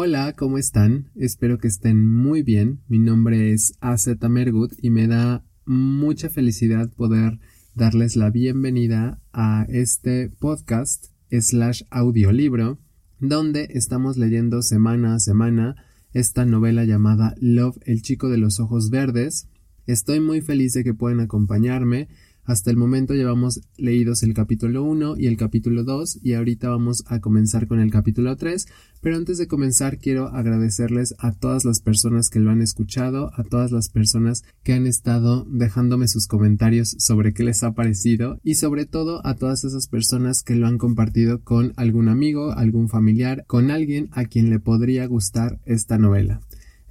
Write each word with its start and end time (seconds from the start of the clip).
Hola, 0.00 0.32
¿cómo 0.34 0.58
están? 0.58 1.10
Espero 1.16 1.58
que 1.58 1.66
estén 1.66 2.06
muy 2.06 2.44
bien. 2.44 2.82
Mi 2.86 3.00
nombre 3.00 3.52
es 3.52 3.74
AZ 3.80 4.06
Mergut 4.30 4.72
y 4.80 4.90
me 4.90 5.08
da 5.08 5.44
mucha 5.66 6.30
felicidad 6.30 6.88
poder 6.92 7.40
darles 7.74 8.14
la 8.14 8.30
bienvenida 8.30 9.20
a 9.32 9.66
este 9.68 10.28
podcast 10.28 11.06
slash 11.32 11.82
audiolibro 11.90 12.78
donde 13.18 13.70
estamos 13.72 14.16
leyendo 14.16 14.62
semana 14.62 15.16
a 15.16 15.18
semana 15.18 15.74
esta 16.12 16.44
novela 16.44 16.84
llamada 16.84 17.34
Love, 17.40 17.78
el 17.84 18.00
chico 18.00 18.28
de 18.28 18.38
los 18.38 18.60
ojos 18.60 18.90
verdes. 18.90 19.48
Estoy 19.88 20.20
muy 20.20 20.42
feliz 20.42 20.74
de 20.74 20.84
que 20.84 20.94
puedan 20.94 21.18
acompañarme. 21.18 22.06
Hasta 22.48 22.70
el 22.70 22.78
momento 22.78 23.12
llevamos 23.12 23.60
leídos 23.76 24.22
el 24.22 24.32
capítulo 24.32 24.82
1 24.82 25.18
y 25.18 25.26
el 25.26 25.36
capítulo 25.36 25.84
2 25.84 26.20
y 26.22 26.32
ahorita 26.32 26.70
vamos 26.70 27.04
a 27.06 27.20
comenzar 27.20 27.66
con 27.66 27.78
el 27.78 27.90
capítulo 27.90 28.34
3, 28.38 28.66
pero 29.02 29.16
antes 29.16 29.36
de 29.36 29.46
comenzar 29.46 29.98
quiero 29.98 30.28
agradecerles 30.28 31.14
a 31.18 31.32
todas 31.32 31.66
las 31.66 31.82
personas 31.82 32.30
que 32.30 32.40
lo 32.40 32.50
han 32.50 32.62
escuchado, 32.62 33.30
a 33.34 33.44
todas 33.44 33.70
las 33.70 33.90
personas 33.90 34.44
que 34.62 34.72
han 34.72 34.86
estado 34.86 35.44
dejándome 35.50 36.08
sus 36.08 36.26
comentarios 36.26 36.96
sobre 36.98 37.34
qué 37.34 37.44
les 37.44 37.62
ha 37.64 37.74
parecido 37.74 38.40
y 38.42 38.54
sobre 38.54 38.86
todo 38.86 39.20
a 39.26 39.34
todas 39.34 39.64
esas 39.64 39.86
personas 39.86 40.42
que 40.42 40.54
lo 40.54 40.68
han 40.68 40.78
compartido 40.78 41.42
con 41.42 41.74
algún 41.76 42.08
amigo, 42.08 42.52
algún 42.52 42.88
familiar, 42.88 43.44
con 43.46 43.70
alguien 43.70 44.08
a 44.12 44.24
quien 44.24 44.48
le 44.48 44.58
podría 44.58 45.04
gustar 45.04 45.60
esta 45.66 45.98
novela. 45.98 46.40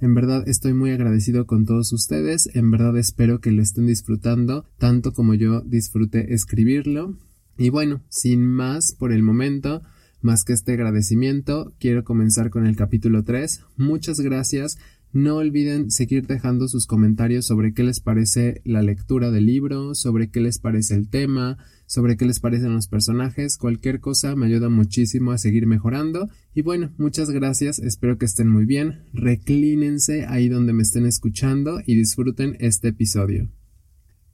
En 0.00 0.14
verdad 0.14 0.48
estoy 0.48 0.74
muy 0.74 0.92
agradecido 0.92 1.46
con 1.46 1.64
todos 1.66 1.92
ustedes, 1.92 2.48
en 2.54 2.70
verdad 2.70 2.96
espero 2.96 3.40
que 3.40 3.50
lo 3.50 3.62
estén 3.62 3.86
disfrutando 3.86 4.64
tanto 4.78 5.12
como 5.12 5.34
yo 5.34 5.60
disfruté 5.62 6.34
escribirlo. 6.34 7.16
Y 7.56 7.70
bueno, 7.70 8.02
sin 8.08 8.46
más 8.46 8.94
por 8.96 9.12
el 9.12 9.24
momento, 9.24 9.82
más 10.20 10.44
que 10.44 10.52
este 10.52 10.74
agradecimiento, 10.74 11.74
quiero 11.80 12.04
comenzar 12.04 12.50
con 12.50 12.64
el 12.66 12.76
capítulo 12.76 13.24
3. 13.24 13.64
Muchas 13.76 14.20
gracias 14.20 14.78
no 15.12 15.36
olviden 15.36 15.90
seguir 15.90 16.26
dejando 16.26 16.68
sus 16.68 16.86
comentarios 16.86 17.46
sobre 17.46 17.72
qué 17.72 17.82
les 17.82 18.00
parece 18.00 18.60
la 18.64 18.82
lectura 18.82 19.30
del 19.30 19.46
libro, 19.46 19.94
sobre 19.94 20.28
qué 20.28 20.40
les 20.40 20.58
parece 20.58 20.94
el 20.94 21.08
tema, 21.08 21.56
sobre 21.86 22.18
qué 22.18 22.26
les 22.26 22.40
parecen 22.40 22.74
los 22.74 22.88
personajes, 22.88 23.56
cualquier 23.56 24.00
cosa 24.00 24.36
me 24.36 24.46
ayuda 24.46 24.68
muchísimo 24.68 25.32
a 25.32 25.38
seguir 25.38 25.66
mejorando. 25.66 26.28
Y 26.58 26.62
bueno, 26.62 26.90
muchas 26.98 27.30
gracias, 27.30 27.78
espero 27.78 28.18
que 28.18 28.24
estén 28.24 28.48
muy 28.48 28.64
bien, 28.64 29.04
reclínense 29.12 30.26
ahí 30.26 30.48
donde 30.48 30.72
me 30.72 30.82
estén 30.82 31.06
escuchando 31.06 31.78
y 31.86 31.94
disfruten 31.94 32.56
este 32.58 32.88
episodio. 32.88 33.48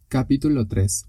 Capítulo 0.09 0.67
3 0.67 1.05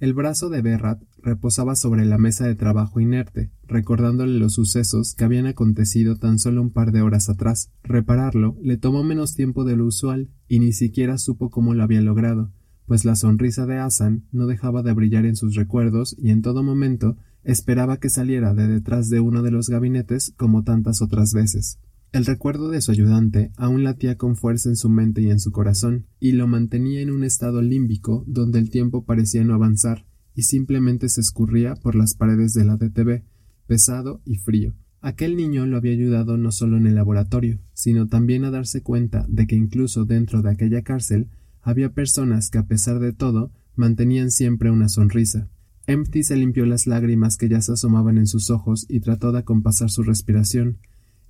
el 0.00 0.12
brazo 0.12 0.50
de 0.50 0.62
Berrat 0.62 1.00
reposaba 1.22 1.76
sobre 1.76 2.06
la 2.06 2.18
mesa 2.18 2.44
de 2.48 2.56
trabajo 2.56 2.98
inerte, 2.98 3.52
recordándole 3.68 4.36
los 4.36 4.54
sucesos 4.54 5.14
que 5.14 5.22
habían 5.22 5.46
acontecido 5.46 6.16
tan 6.16 6.40
solo 6.40 6.60
un 6.60 6.70
par 6.70 6.90
de 6.90 7.02
horas 7.02 7.28
atrás. 7.28 7.70
Repararlo 7.84 8.56
le 8.62 8.78
tomó 8.78 9.04
menos 9.04 9.36
tiempo 9.36 9.62
de 9.62 9.76
lo 9.76 9.84
usual, 9.84 10.30
y 10.48 10.58
ni 10.58 10.72
siquiera 10.72 11.18
supo 11.18 11.50
cómo 11.50 11.74
lo 11.74 11.84
había 11.84 12.00
logrado, 12.00 12.50
pues 12.86 13.04
la 13.04 13.14
sonrisa 13.14 13.64
de 13.66 13.78
Hassan 13.78 14.24
no 14.32 14.48
dejaba 14.48 14.82
de 14.82 14.92
brillar 14.92 15.24
en 15.24 15.36
sus 15.36 15.54
recuerdos 15.54 16.16
y 16.18 16.30
en 16.30 16.42
todo 16.42 16.64
momento 16.64 17.16
esperaba 17.44 17.98
que 17.98 18.10
saliera 18.10 18.54
de 18.54 18.68
detrás 18.68 19.08
de 19.08 19.20
uno 19.20 19.42
de 19.42 19.50
los 19.50 19.68
gabinetes 19.68 20.32
como 20.36 20.62
tantas 20.62 21.02
otras 21.02 21.32
veces. 21.32 21.78
El 22.12 22.26
recuerdo 22.26 22.70
de 22.70 22.80
su 22.80 22.90
ayudante 22.90 23.52
aún 23.56 23.84
latía 23.84 24.16
con 24.16 24.34
fuerza 24.36 24.68
en 24.68 24.76
su 24.76 24.88
mente 24.88 25.22
y 25.22 25.30
en 25.30 25.38
su 25.38 25.52
corazón, 25.52 26.06
y 26.18 26.32
lo 26.32 26.48
mantenía 26.48 27.00
en 27.00 27.10
un 27.10 27.22
estado 27.22 27.62
límbico 27.62 28.24
donde 28.26 28.58
el 28.58 28.68
tiempo 28.68 29.04
parecía 29.04 29.44
no 29.44 29.54
avanzar, 29.54 30.06
y 30.34 30.42
simplemente 30.42 31.08
se 31.08 31.20
escurría 31.20 31.76
por 31.76 31.94
las 31.94 32.14
paredes 32.14 32.52
de 32.52 32.64
la 32.64 32.76
DTV, 32.76 33.22
pesado 33.66 34.20
y 34.24 34.36
frío. 34.36 34.74
Aquel 35.00 35.36
niño 35.36 35.66
lo 35.66 35.76
había 35.76 35.92
ayudado 35.92 36.36
no 36.36 36.50
solo 36.50 36.76
en 36.76 36.86
el 36.86 36.96
laboratorio, 36.96 37.60
sino 37.72 38.08
también 38.08 38.44
a 38.44 38.50
darse 38.50 38.82
cuenta 38.82 39.24
de 39.28 39.46
que 39.46 39.54
incluso 39.54 40.04
dentro 40.04 40.42
de 40.42 40.50
aquella 40.50 40.82
cárcel 40.82 41.28
había 41.62 41.92
personas 41.92 42.50
que 42.50 42.58
a 42.58 42.66
pesar 42.66 42.98
de 42.98 43.12
todo 43.12 43.52
mantenían 43.76 44.30
siempre 44.30 44.70
una 44.70 44.88
sonrisa. 44.88 45.48
Empty 45.90 46.22
se 46.22 46.36
limpió 46.36 46.66
las 46.66 46.86
lágrimas 46.86 47.36
que 47.36 47.48
ya 47.48 47.60
se 47.60 47.72
asomaban 47.72 48.16
en 48.16 48.28
sus 48.28 48.48
ojos 48.50 48.86
y 48.88 49.00
trató 49.00 49.32
de 49.32 49.40
acompasar 49.40 49.90
su 49.90 50.04
respiración, 50.04 50.78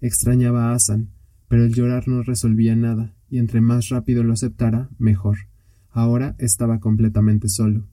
Extrañaba 0.03 0.69
a 0.69 0.75
Hassan, 0.75 1.09
pero 1.49 1.65
el 1.65 1.73
llorar 1.73 2.09
no 2.09 2.23
resolvía 2.23 2.77
nada, 2.77 3.15
y 3.31 3.39
entre 3.39 3.63
más 3.63 3.89
rápido 3.89 4.23
lo 4.23 4.35
aceptara, 4.35 4.91
mejor. 4.99 5.39
Ahora 5.91 6.37
estaba 6.39 6.79
completamente 6.79 7.49
solo. 7.49 7.87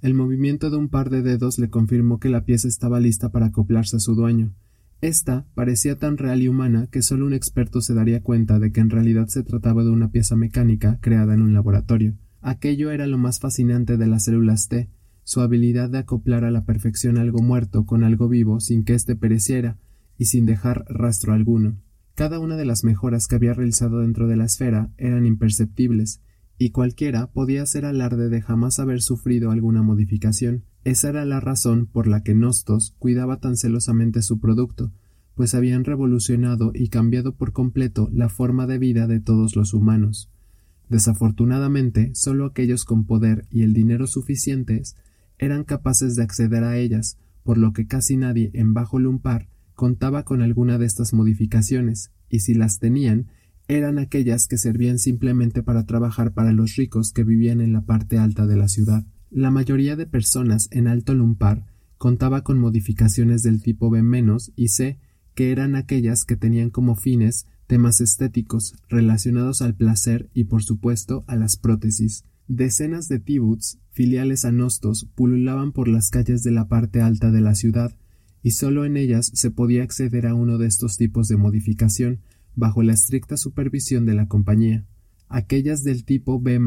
El 0.00 0.14
movimiento 0.14 0.70
de 0.70 0.78
un 0.78 0.88
par 0.88 1.10
de 1.10 1.20
dedos 1.20 1.58
le 1.58 1.68
confirmó 1.68 2.18
que 2.18 2.30
la 2.30 2.46
pieza 2.46 2.66
estaba 2.66 2.98
lista 2.98 3.28
para 3.28 3.46
acoplarse 3.46 3.96
a 3.96 4.00
su 4.00 4.14
dueño. 4.14 4.54
Esta 5.02 5.44
parecía 5.54 5.98
tan 5.98 6.16
real 6.16 6.40
y 6.40 6.48
humana 6.48 6.86
que 6.90 7.02
solo 7.02 7.26
un 7.26 7.34
experto 7.34 7.82
se 7.82 7.92
daría 7.92 8.22
cuenta 8.22 8.58
de 8.58 8.72
que 8.72 8.80
en 8.80 8.88
realidad 8.88 9.26
se 9.26 9.42
trataba 9.42 9.84
de 9.84 9.90
una 9.90 10.10
pieza 10.10 10.34
mecánica 10.34 10.98
creada 11.02 11.34
en 11.34 11.42
un 11.42 11.52
laboratorio. 11.52 12.14
Aquello 12.40 12.90
era 12.90 13.06
lo 13.06 13.18
más 13.18 13.38
fascinante 13.38 13.98
de 13.98 14.06
las 14.06 14.24
células 14.24 14.68
T, 14.68 14.88
su 15.26 15.40
habilidad 15.40 15.90
de 15.90 15.98
acoplar 15.98 16.44
a 16.44 16.52
la 16.52 16.64
perfección 16.64 17.18
algo 17.18 17.42
muerto 17.42 17.84
con 17.84 18.04
algo 18.04 18.28
vivo 18.28 18.60
sin 18.60 18.84
que 18.84 18.94
éste 18.94 19.16
pereciera, 19.16 19.76
y 20.16 20.26
sin 20.26 20.46
dejar 20.46 20.84
rastro 20.88 21.32
alguno. 21.32 21.78
Cada 22.14 22.38
una 22.38 22.56
de 22.56 22.64
las 22.64 22.84
mejoras 22.84 23.26
que 23.26 23.34
había 23.34 23.52
realizado 23.52 23.98
dentro 23.98 24.28
de 24.28 24.36
la 24.36 24.44
esfera 24.44 24.92
eran 24.98 25.26
imperceptibles, 25.26 26.20
y 26.58 26.70
cualquiera 26.70 27.26
podía 27.32 27.64
hacer 27.64 27.86
alarde 27.86 28.28
de 28.28 28.40
jamás 28.40 28.78
haber 28.78 29.02
sufrido 29.02 29.50
alguna 29.50 29.82
modificación. 29.82 30.62
Esa 30.84 31.08
era 31.08 31.24
la 31.24 31.40
razón 31.40 31.86
por 31.86 32.06
la 32.06 32.22
que 32.22 32.36
Nostos 32.36 32.94
cuidaba 33.00 33.40
tan 33.40 33.56
celosamente 33.56 34.22
su 34.22 34.38
producto, 34.38 34.92
pues 35.34 35.56
habían 35.56 35.82
revolucionado 35.82 36.70
y 36.72 36.88
cambiado 36.88 37.34
por 37.34 37.52
completo 37.52 38.08
la 38.12 38.28
forma 38.28 38.68
de 38.68 38.78
vida 38.78 39.08
de 39.08 39.18
todos 39.18 39.56
los 39.56 39.74
humanos. 39.74 40.30
Desafortunadamente, 40.88 42.14
solo 42.14 42.46
aquellos 42.46 42.84
con 42.84 43.06
poder 43.06 43.44
y 43.50 43.62
el 43.62 43.72
dinero 43.72 44.06
suficientes 44.06 44.94
eran 45.38 45.64
capaces 45.64 46.16
de 46.16 46.22
acceder 46.22 46.64
a 46.64 46.76
ellas, 46.76 47.18
por 47.42 47.58
lo 47.58 47.72
que 47.72 47.86
casi 47.86 48.16
nadie 48.16 48.50
en 48.54 48.74
Bajo 48.74 48.98
Lumpar 48.98 49.48
contaba 49.74 50.24
con 50.24 50.42
alguna 50.42 50.78
de 50.78 50.86
estas 50.86 51.12
modificaciones, 51.12 52.10
y 52.28 52.40
si 52.40 52.54
las 52.54 52.78
tenían, 52.78 53.28
eran 53.68 53.98
aquellas 53.98 54.46
que 54.46 54.58
servían 54.58 54.98
simplemente 54.98 55.62
para 55.62 55.84
trabajar 55.84 56.32
para 56.32 56.52
los 56.52 56.76
ricos 56.76 57.12
que 57.12 57.24
vivían 57.24 57.60
en 57.60 57.72
la 57.72 57.82
parte 57.82 58.18
alta 58.18 58.46
de 58.46 58.56
la 58.56 58.68
ciudad. 58.68 59.04
La 59.30 59.50
mayoría 59.50 59.96
de 59.96 60.06
personas 60.06 60.68
en 60.70 60.86
Alto 60.86 61.14
Lumpar 61.14 61.66
contaba 61.98 62.42
con 62.42 62.58
modificaciones 62.58 63.42
del 63.42 63.62
tipo 63.62 63.90
B- 63.90 64.02
y 64.54 64.68
C, 64.68 64.98
que 65.34 65.50
eran 65.52 65.74
aquellas 65.74 66.24
que 66.24 66.36
tenían 66.36 66.70
como 66.70 66.94
fines 66.94 67.46
temas 67.66 68.00
estéticos 68.00 68.76
relacionados 68.88 69.60
al 69.62 69.74
placer 69.74 70.30
y 70.32 70.44
por 70.44 70.62
supuesto 70.62 71.24
a 71.26 71.36
las 71.36 71.56
prótesis. 71.56 72.24
Decenas 72.48 73.08
de 73.08 73.18
tibuts, 73.18 73.78
filiales 73.90 74.44
a 74.44 74.52
Nostos, 74.52 75.08
pululaban 75.14 75.72
por 75.72 75.88
las 75.88 76.10
calles 76.10 76.42
de 76.42 76.52
la 76.52 76.68
parte 76.68 77.00
alta 77.00 77.32
de 77.32 77.40
la 77.40 77.54
ciudad, 77.54 77.96
y 78.42 78.52
solo 78.52 78.84
en 78.84 78.96
ellas 78.96 79.32
se 79.34 79.50
podía 79.50 79.82
acceder 79.82 80.26
a 80.26 80.34
uno 80.34 80.56
de 80.56 80.68
estos 80.68 80.96
tipos 80.96 81.26
de 81.26 81.36
modificación 81.36 82.20
bajo 82.54 82.84
la 82.84 82.92
estricta 82.92 83.36
supervisión 83.36 84.06
de 84.06 84.14
la 84.14 84.28
compañía. 84.28 84.84
Aquellas 85.28 85.82
del 85.82 86.04
tipo 86.04 86.40
B 86.40 86.60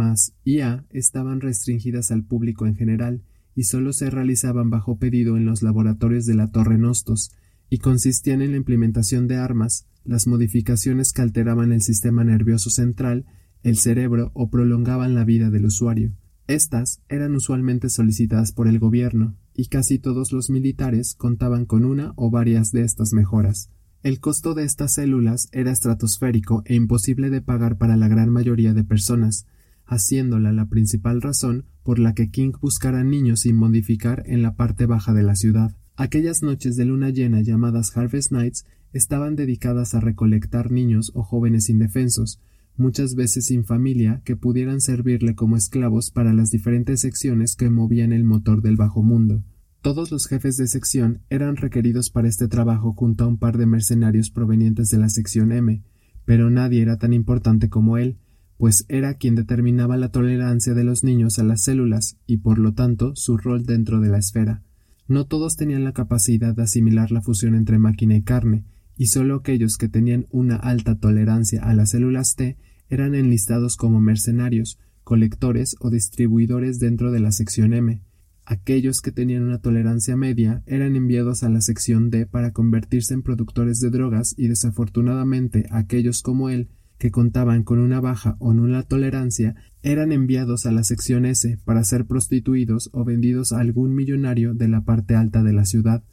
y 0.44 0.60
A 0.60 0.86
estaban 0.90 1.40
restringidas 1.40 2.12
al 2.12 2.26
público 2.26 2.68
en 2.68 2.76
general 2.76 3.24
y 3.56 3.64
solo 3.64 3.94
se 3.94 4.10
realizaban 4.10 4.70
bajo 4.70 4.98
pedido 4.98 5.38
en 5.38 5.46
los 5.46 5.64
laboratorios 5.64 6.26
de 6.26 6.36
la 6.36 6.52
Torre 6.52 6.78
Nostos 6.78 7.32
y 7.70 7.78
consistían 7.78 8.42
en 8.42 8.52
la 8.52 8.58
implementación 8.58 9.28
de 9.28 9.38
armas, 9.38 9.88
las 10.04 10.28
modificaciones 10.28 11.14
que 11.14 11.22
alteraban 11.22 11.72
el 11.72 11.82
sistema 11.82 12.24
nervioso 12.24 12.70
central, 12.70 13.26
el 13.64 13.78
cerebro 13.78 14.32
o 14.34 14.50
prolongaban 14.50 15.16
la 15.16 15.26
vida 15.26 15.50
del 15.50 15.66
usuario. 15.66 16.14
Estas 16.48 17.02
eran 17.10 17.36
usualmente 17.36 17.90
solicitadas 17.90 18.52
por 18.52 18.68
el 18.68 18.80
gobierno, 18.80 19.36
y 19.54 19.68
casi 19.68 20.00
todos 20.00 20.32
los 20.32 20.50
militares 20.50 21.14
contaban 21.14 21.66
con 21.66 21.86
una 21.86 22.14
o 22.16 22.32
varias 22.32 22.72
de 22.72 22.84
estas 22.84 23.14
mejoras. 23.14 23.70
El 24.02 24.22
costo 24.22 24.54
de 24.54 24.64
estas 24.64 24.94
células 24.94 25.50
era 25.52 25.72
estratosférico 25.72 26.64
e 26.66 26.76
imposible 26.76 27.30
de 27.30 27.42
pagar 27.42 27.78
para 27.78 27.98
la 27.98 28.08
gran 28.08 28.30
mayoría 28.30 28.74
de 28.74 28.86
personas, 28.86 29.46
haciéndola 29.86 30.54
la 30.54 30.68
principal 30.68 31.22
razón 31.22 31.66
por 31.84 32.00
la 32.00 32.14
que 32.14 32.30
King 32.30 32.54
buscara 32.62 33.04
niños 33.04 33.42
sin 33.42 33.58
modificar 33.58 34.24
en 34.26 34.42
la 34.42 34.56
parte 34.56 34.86
baja 34.86 35.14
de 35.14 35.24
la 35.24 35.36
ciudad. 35.36 35.76
Aquellas 35.98 36.42
noches 36.44 36.78
de 36.78 36.86
luna 36.86 37.10
llena 37.10 37.42
llamadas 37.42 37.96
Harvest 37.98 38.32
Nights 38.32 38.66
estaban 38.94 39.36
dedicadas 39.36 39.94
a 39.94 40.00
recolectar 40.00 40.72
niños 40.72 41.12
o 41.14 41.24
jóvenes 41.24 41.70
indefensos, 41.70 42.40
muchas 42.80 43.16
veces 43.16 43.46
sin 43.46 43.66
familia, 43.66 44.22
que 44.26 44.36
pudieran 44.36 44.82
servirle 44.82 45.36
como 45.36 45.58
esclavos 45.58 46.12
para 46.12 46.34
las 46.34 46.50
diferentes 46.50 47.02
secciones 47.02 47.56
que 47.56 47.70
movían 47.70 48.14
el 48.14 48.24
motor 48.24 48.62
del 48.62 48.76
bajo 48.76 49.04
mundo. 49.04 49.44
Todos 49.82 50.12
los 50.12 50.28
jefes 50.28 50.58
de 50.58 50.68
sección 50.68 51.22
eran 51.30 51.56
requeridos 51.56 52.10
para 52.10 52.28
este 52.28 52.48
trabajo 52.48 52.94
junto 52.94 53.24
a 53.24 53.28
un 53.28 53.38
par 53.38 53.58
de 53.58 53.66
mercenarios 53.66 54.30
provenientes 54.30 54.90
de 54.90 54.98
la 54.98 55.10
sección 55.10 55.52
M, 55.52 55.84
pero 56.26 56.50
nadie 56.50 56.82
era 56.82 56.98
tan 56.98 57.14
importante 57.14 57.70
como 57.70 57.98
él, 57.98 58.18
pues 58.58 58.86
era 58.90 59.14
quien 59.14 59.36
determinaba 59.36 59.96
la 59.96 60.10
tolerancia 60.10 60.74
de 60.74 60.84
los 60.84 61.04
niños 61.04 61.40
a 61.40 61.44
las 61.44 61.64
células 61.64 62.18
y 62.28 62.38
por 62.38 62.60
lo 62.60 62.74
tanto 62.74 63.16
su 63.16 63.38
rol 63.38 63.66
dentro 63.66 64.02
de 64.02 64.10
la 64.10 64.18
esfera. 64.18 64.64
No 65.08 65.26
todos 65.26 65.56
tenían 65.56 65.86
la 65.86 65.94
capacidad 65.94 66.54
de 66.54 66.64
asimilar 66.64 67.10
la 67.12 67.22
fusión 67.22 67.56
entre 67.56 67.80
máquina 67.80 68.18
y 68.18 68.22
carne, 68.22 68.66
y 68.98 69.08
solo 69.08 69.36
aquellos 69.36 69.78
que 69.78 69.88
tenían 69.88 70.28
una 70.30 70.58
alta 70.58 71.00
tolerancia 71.00 71.64
a 71.64 71.74
las 71.74 71.92
células 71.92 72.36
T 72.36 72.58
eran 72.90 73.16
enlistados 73.16 73.78
como 73.78 74.02
mercenarios, 74.02 74.80
colectores 75.04 75.76
o 75.80 75.90
distribuidores 75.90 76.80
dentro 76.80 77.12
de 77.12 77.20
la 77.20 77.32
sección 77.32 77.74
M. 77.74 78.02
Aquellos 78.46 79.02
que 79.02 79.12
tenían 79.12 79.44
una 79.44 79.60
tolerancia 79.60 80.16
media 80.16 80.64
eran 80.66 80.96
enviados 80.96 81.44
a 81.44 81.50
la 81.50 81.62
sección 81.62 82.10
D 82.10 82.26
para 82.26 82.52
convertirse 82.52 83.14
en 83.14 83.22
productores 83.22 83.80
de 83.80 83.92
drogas 83.92 84.34
y 84.38 84.48
desafortunadamente 84.48 85.68
aquellos 85.70 86.22
como 86.24 86.50
él 86.50 86.70
que 86.98 87.12
contaban 87.12 87.64
con 87.64 87.80
una 87.80 88.02
baja 88.02 88.36
o 88.40 88.54
nula 88.54 88.84
tolerancia 88.84 89.56
eran 89.82 90.12
enviados 90.12 90.66
a 90.66 90.72
la 90.72 90.84
sección 90.84 91.26
S 91.26 91.58
para 91.64 91.84
ser 91.84 92.06
prostituidos 92.06 92.90
o 92.92 93.06
vendidos 93.06 93.54
a 93.54 93.60
algún 93.60 93.96
millonario 93.96 94.54
de 94.54 94.68
la 94.68 94.82
parte 94.82 95.16
alta 95.16 95.42
de 95.42 95.54
la 95.54 95.66
ciudad. 95.66 96.04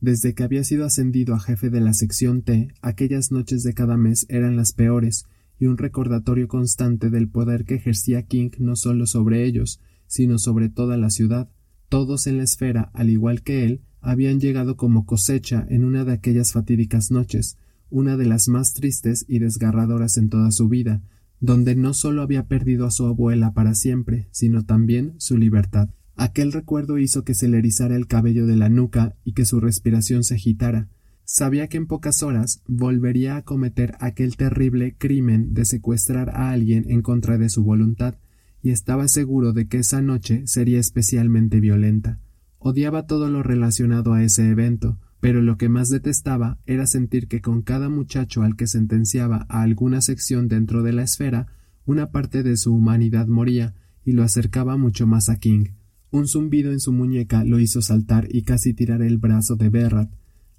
Desde 0.00 0.34
que 0.34 0.44
había 0.44 0.62
sido 0.62 0.84
ascendido 0.84 1.34
a 1.34 1.40
jefe 1.40 1.68
de 1.68 1.80
la 1.80 1.94
sección 1.94 2.42
T, 2.42 2.68
aquellas 2.80 3.32
noches 3.32 3.62
de 3.62 3.74
cada 3.74 3.96
mes 3.96 4.26
eran 4.28 4.54
las 4.54 4.72
peores, 4.72 5.24
y 5.58 5.66
un 5.66 5.78
recordatorio 5.78 6.48
constante 6.48 7.10
del 7.10 7.28
poder 7.28 7.64
que 7.64 7.74
ejercía 7.74 8.22
King 8.22 8.50
no 8.58 8.76
solo 8.76 9.06
sobre 9.06 9.44
ellos, 9.44 9.80
sino 10.06 10.38
sobre 10.38 10.68
toda 10.68 10.96
la 10.96 11.10
ciudad. 11.10 11.50
Todos 11.88 12.26
en 12.26 12.38
la 12.38 12.44
esfera, 12.44 12.90
al 12.94 13.10
igual 13.10 13.42
que 13.42 13.64
él, 13.64 13.82
habían 14.00 14.40
llegado 14.40 14.76
como 14.76 15.06
cosecha 15.06 15.66
en 15.68 15.84
una 15.84 16.04
de 16.04 16.12
aquellas 16.12 16.52
fatídicas 16.52 17.10
noches, 17.10 17.58
una 17.90 18.16
de 18.16 18.26
las 18.26 18.48
más 18.48 18.72
tristes 18.72 19.24
y 19.28 19.38
desgarradoras 19.38 20.16
en 20.16 20.28
toda 20.28 20.50
su 20.50 20.68
vida, 20.68 21.02
donde 21.40 21.76
no 21.76 21.94
solo 21.94 22.22
había 22.22 22.46
perdido 22.46 22.86
a 22.86 22.90
su 22.90 23.06
abuela 23.06 23.52
para 23.52 23.74
siempre, 23.74 24.28
sino 24.30 24.64
también 24.64 25.14
su 25.18 25.36
libertad. 25.36 25.90
Aquel 26.16 26.52
recuerdo 26.52 26.98
hizo 26.98 27.24
que 27.24 27.34
se 27.34 27.46
le 27.46 27.58
erizara 27.58 27.94
el 27.94 28.06
cabello 28.06 28.46
de 28.46 28.56
la 28.56 28.68
nuca 28.68 29.16
y 29.22 29.32
que 29.32 29.44
su 29.44 29.60
respiración 29.60 30.24
se 30.24 30.34
agitara. 30.34 30.88
Sabía 31.28 31.66
que 31.66 31.76
en 31.76 31.86
pocas 31.88 32.22
horas 32.22 32.62
volvería 32.68 33.36
a 33.36 33.42
cometer 33.42 33.96
aquel 33.98 34.36
terrible 34.36 34.94
crimen 34.96 35.54
de 35.54 35.64
secuestrar 35.64 36.30
a 36.30 36.50
alguien 36.50 36.86
en 36.88 37.02
contra 37.02 37.36
de 37.36 37.48
su 37.48 37.64
voluntad, 37.64 38.14
y 38.62 38.70
estaba 38.70 39.08
seguro 39.08 39.52
de 39.52 39.66
que 39.66 39.78
esa 39.78 40.00
noche 40.00 40.44
sería 40.46 40.78
especialmente 40.78 41.58
violenta. 41.58 42.20
Odiaba 42.58 43.06
todo 43.06 43.28
lo 43.28 43.42
relacionado 43.42 44.12
a 44.12 44.22
ese 44.22 44.48
evento, 44.48 45.00
pero 45.18 45.42
lo 45.42 45.58
que 45.58 45.68
más 45.68 45.88
detestaba 45.88 46.60
era 46.64 46.86
sentir 46.86 47.26
que 47.26 47.40
con 47.40 47.62
cada 47.62 47.88
muchacho 47.88 48.42
al 48.42 48.54
que 48.54 48.68
sentenciaba 48.68 49.46
a 49.48 49.62
alguna 49.62 50.02
sección 50.02 50.46
dentro 50.46 50.84
de 50.84 50.92
la 50.92 51.02
esfera, 51.02 51.48
una 51.86 52.12
parte 52.12 52.44
de 52.44 52.56
su 52.56 52.72
humanidad 52.72 53.26
moría 53.26 53.74
y 54.04 54.12
lo 54.12 54.22
acercaba 54.22 54.76
mucho 54.76 55.08
más 55.08 55.28
a 55.28 55.40
King. 55.40 55.70
Un 56.12 56.28
zumbido 56.28 56.70
en 56.70 56.78
su 56.78 56.92
muñeca 56.92 57.42
lo 57.42 57.58
hizo 57.58 57.82
saltar 57.82 58.28
y 58.30 58.42
casi 58.42 58.74
tirar 58.74 59.02
el 59.02 59.18
brazo 59.18 59.56
de 59.56 59.70
Berrat. 59.70 60.08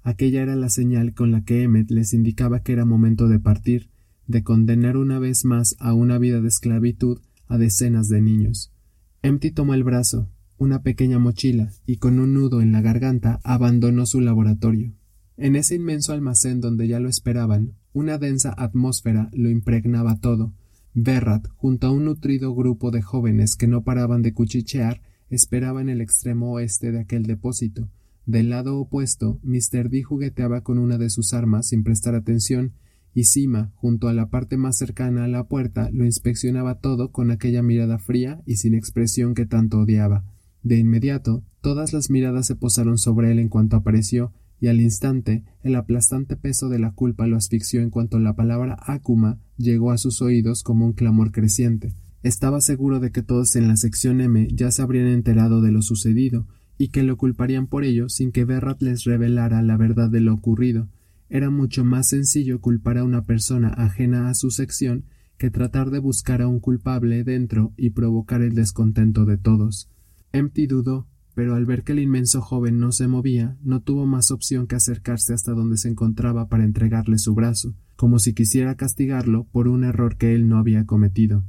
Aquella 0.08 0.40
era 0.40 0.56
la 0.56 0.70
señal 0.70 1.12
con 1.12 1.32
la 1.32 1.44
que 1.44 1.62
Emmet 1.62 1.90
les 1.90 2.14
indicaba 2.14 2.62
que 2.62 2.72
era 2.72 2.86
momento 2.86 3.28
de 3.28 3.38
partir, 3.38 3.90
de 4.26 4.42
condenar 4.42 4.96
una 4.96 5.18
vez 5.18 5.44
más 5.44 5.76
a 5.80 5.92
una 5.92 6.16
vida 6.16 6.40
de 6.40 6.48
esclavitud 6.48 7.20
a 7.46 7.58
decenas 7.58 8.08
de 8.08 8.22
niños. 8.22 8.72
Empty 9.20 9.50
tomó 9.50 9.74
el 9.74 9.84
brazo, 9.84 10.30
una 10.56 10.80
pequeña 10.80 11.18
mochila 11.18 11.72
y 11.84 11.98
con 11.98 12.20
un 12.20 12.32
nudo 12.32 12.62
en 12.62 12.72
la 12.72 12.80
garganta 12.80 13.38
abandonó 13.44 14.06
su 14.06 14.22
laboratorio. 14.22 14.94
En 15.36 15.56
ese 15.56 15.74
inmenso 15.74 16.14
almacén 16.14 16.62
donde 16.62 16.88
ya 16.88 17.00
lo 17.00 17.10
esperaban, 17.10 17.74
una 17.92 18.16
densa 18.16 18.54
atmósfera 18.56 19.28
lo 19.34 19.50
impregnaba 19.50 20.20
todo. 20.20 20.54
Berrat, 20.94 21.48
junto 21.56 21.86
a 21.86 21.90
un 21.90 22.06
nutrido 22.06 22.54
grupo 22.54 22.90
de 22.90 23.02
jóvenes 23.02 23.56
que 23.56 23.68
no 23.68 23.84
paraban 23.84 24.22
de 24.22 24.32
cuchichear, 24.32 25.02
esperaba 25.28 25.82
en 25.82 25.90
el 25.90 26.00
extremo 26.00 26.52
oeste 26.52 26.92
de 26.92 27.00
aquel 27.00 27.24
depósito. 27.24 27.90
Del 28.28 28.50
lado 28.50 28.76
opuesto, 28.78 29.40
Mr. 29.42 29.88
D 29.88 30.02
jugueteaba 30.02 30.60
con 30.60 30.76
una 30.76 30.98
de 30.98 31.08
sus 31.08 31.32
armas 31.32 31.68
sin 31.68 31.82
prestar 31.82 32.14
atención, 32.14 32.74
y 33.14 33.24
Sima, 33.24 33.72
junto 33.76 34.06
a 34.06 34.12
la 34.12 34.28
parte 34.28 34.58
más 34.58 34.76
cercana 34.76 35.24
a 35.24 35.28
la 35.28 35.48
puerta, 35.48 35.88
lo 35.94 36.04
inspeccionaba 36.04 36.74
todo 36.74 37.10
con 37.10 37.30
aquella 37.30 37.62
mirada 37.62 37.98
fría 37.98 38.42
y 38.44 38.56
sin 38.56 38.74
expresión 38.74 39.32
que 39.32 39.46
tanto 39.46 39.78
odiaba. 39.78 40.26
De 40.62 40.76
inmediato, 40.76 41.42
todas 41.62 41.94
las 41.94 42.10
miradas 42.10 42.46
se 42.46 42.54
posaron 42.54 42.98
sobre 42.98 43.32
él 43.32 43.38
en 43.38 43.48
cuanto 43.48 43.76
apareció, 43.76 44.34
y 44.60 44.66
al 44.66 44.82
instante 44.82 45.44
el 45.62 45.74
aplastante 45.74 46.36
peso 46.36 46.68
de 46.68 46.78
la 46.78 46.92
culpa 46.92 47.26
lo 47.26 47.38
asfixió 47.38 47.80
en 47.80 47.88
cuanto 47.88 48.18
la 48.18 48.36
palabra 48.36 48.76
Akuma 48.78 49.38
llegó 49.56 49.90
a 49.90 49.96
sus 49.96 50.20
oídos 50.20 50.62
como 50.62 50.84
un 50.84 50.92
clamor 50.92 51.32
creciente. 51.32 51.94
Estaba 52.22 52.60
seguro 52.60 53.00
de 53.00 53.10
que 53.10 53.22
todos 53.22 53.56
en 53.56 53.68
la 53.68 53.78
sección 53.78 54.20
M 54.20 54.48
ya 54.52 54.70
se 54.70 54.82
habrían 54.82 55.06
enterado 55.06 55.62
de 55.62 55.72
lo 55.72 55.80
sucedido, 55.80 56.46
y 56.78 56.88
que 56.88 57.02
lo 57.02 57.16
culparían 57.16 57.66
por 57.66 57.84
ello 57.84 58.08
sin 58.08 58.32
que 58.32 58.44
Berrat 58.44 58.80
les 58.80 59.04
revelara 59.04 59.60
la 59.62 59.76
verdad 59.76 60.08
de 60.08 60.20
lo 60.20 60.32
ocurrido. 60.32 60.88
Era 61.28 61.50
mucho 61.50 61.84
más 61.84 62.08
sencillo 62.08 62.60
culpar 62.60 62.96
a 62.96 63.04
una 63.04 63.22
persona 63.22 63.68
ajena 63.68 64.30
a 64.30 64.34
su 64.34 64.50
sección 64.50 65.04
que 65.36 65.50
tratar 65.50 65.90
de 65.90 65.98
buscar 65.98 66.40
a 66.40 66.48
un 66.48 66.60
culpable 66.60 67.22
dentro 67.24 67.72
y 67.76 67.90
provocar 67.90 68.42
el 68.42 68.54
descontento 68.54 69.24
de 69.24 69.36
todos. 69.36 69.90
Empty 70.32 70.66
dudó, 70.66 71.06
pero 71.34 71.54
al 71.54 71.66
ver 71.66 71.84
que 71.84 71.92
el 71.92 72.00
inmenso 72.00 72.40
joven 72.40 72.80
no 72.80 72.92
se 72.92 73.06
movía, 73.06 73.56
no 73.62 73.80
tuvo 73.80 74.06
más 74.06 74.30
opción 74.30 74.66
que 74.66 74.76
acercarse 74.76 75.34
hasta 75.34 75.52
donde 75.52 75.76
se 75.76 75.88
encontraba 75.88 76.48
para 76.48 76.64
entregarle 76.64 77.18
su 77.18 77.34
brazo, 77.34 77.74
como 77.94 78.18
si 78.18 78.34
quisiera 78.34 78.74
castigarlo 78.76 79.44
por 79.52 79.68
un 79.68 79.84
error 79.84 80.16
que 80.16 80.34
él 80.34 80.48
no 80.48 80.58
había 80.58 80.84
cometido. 80.86 81.44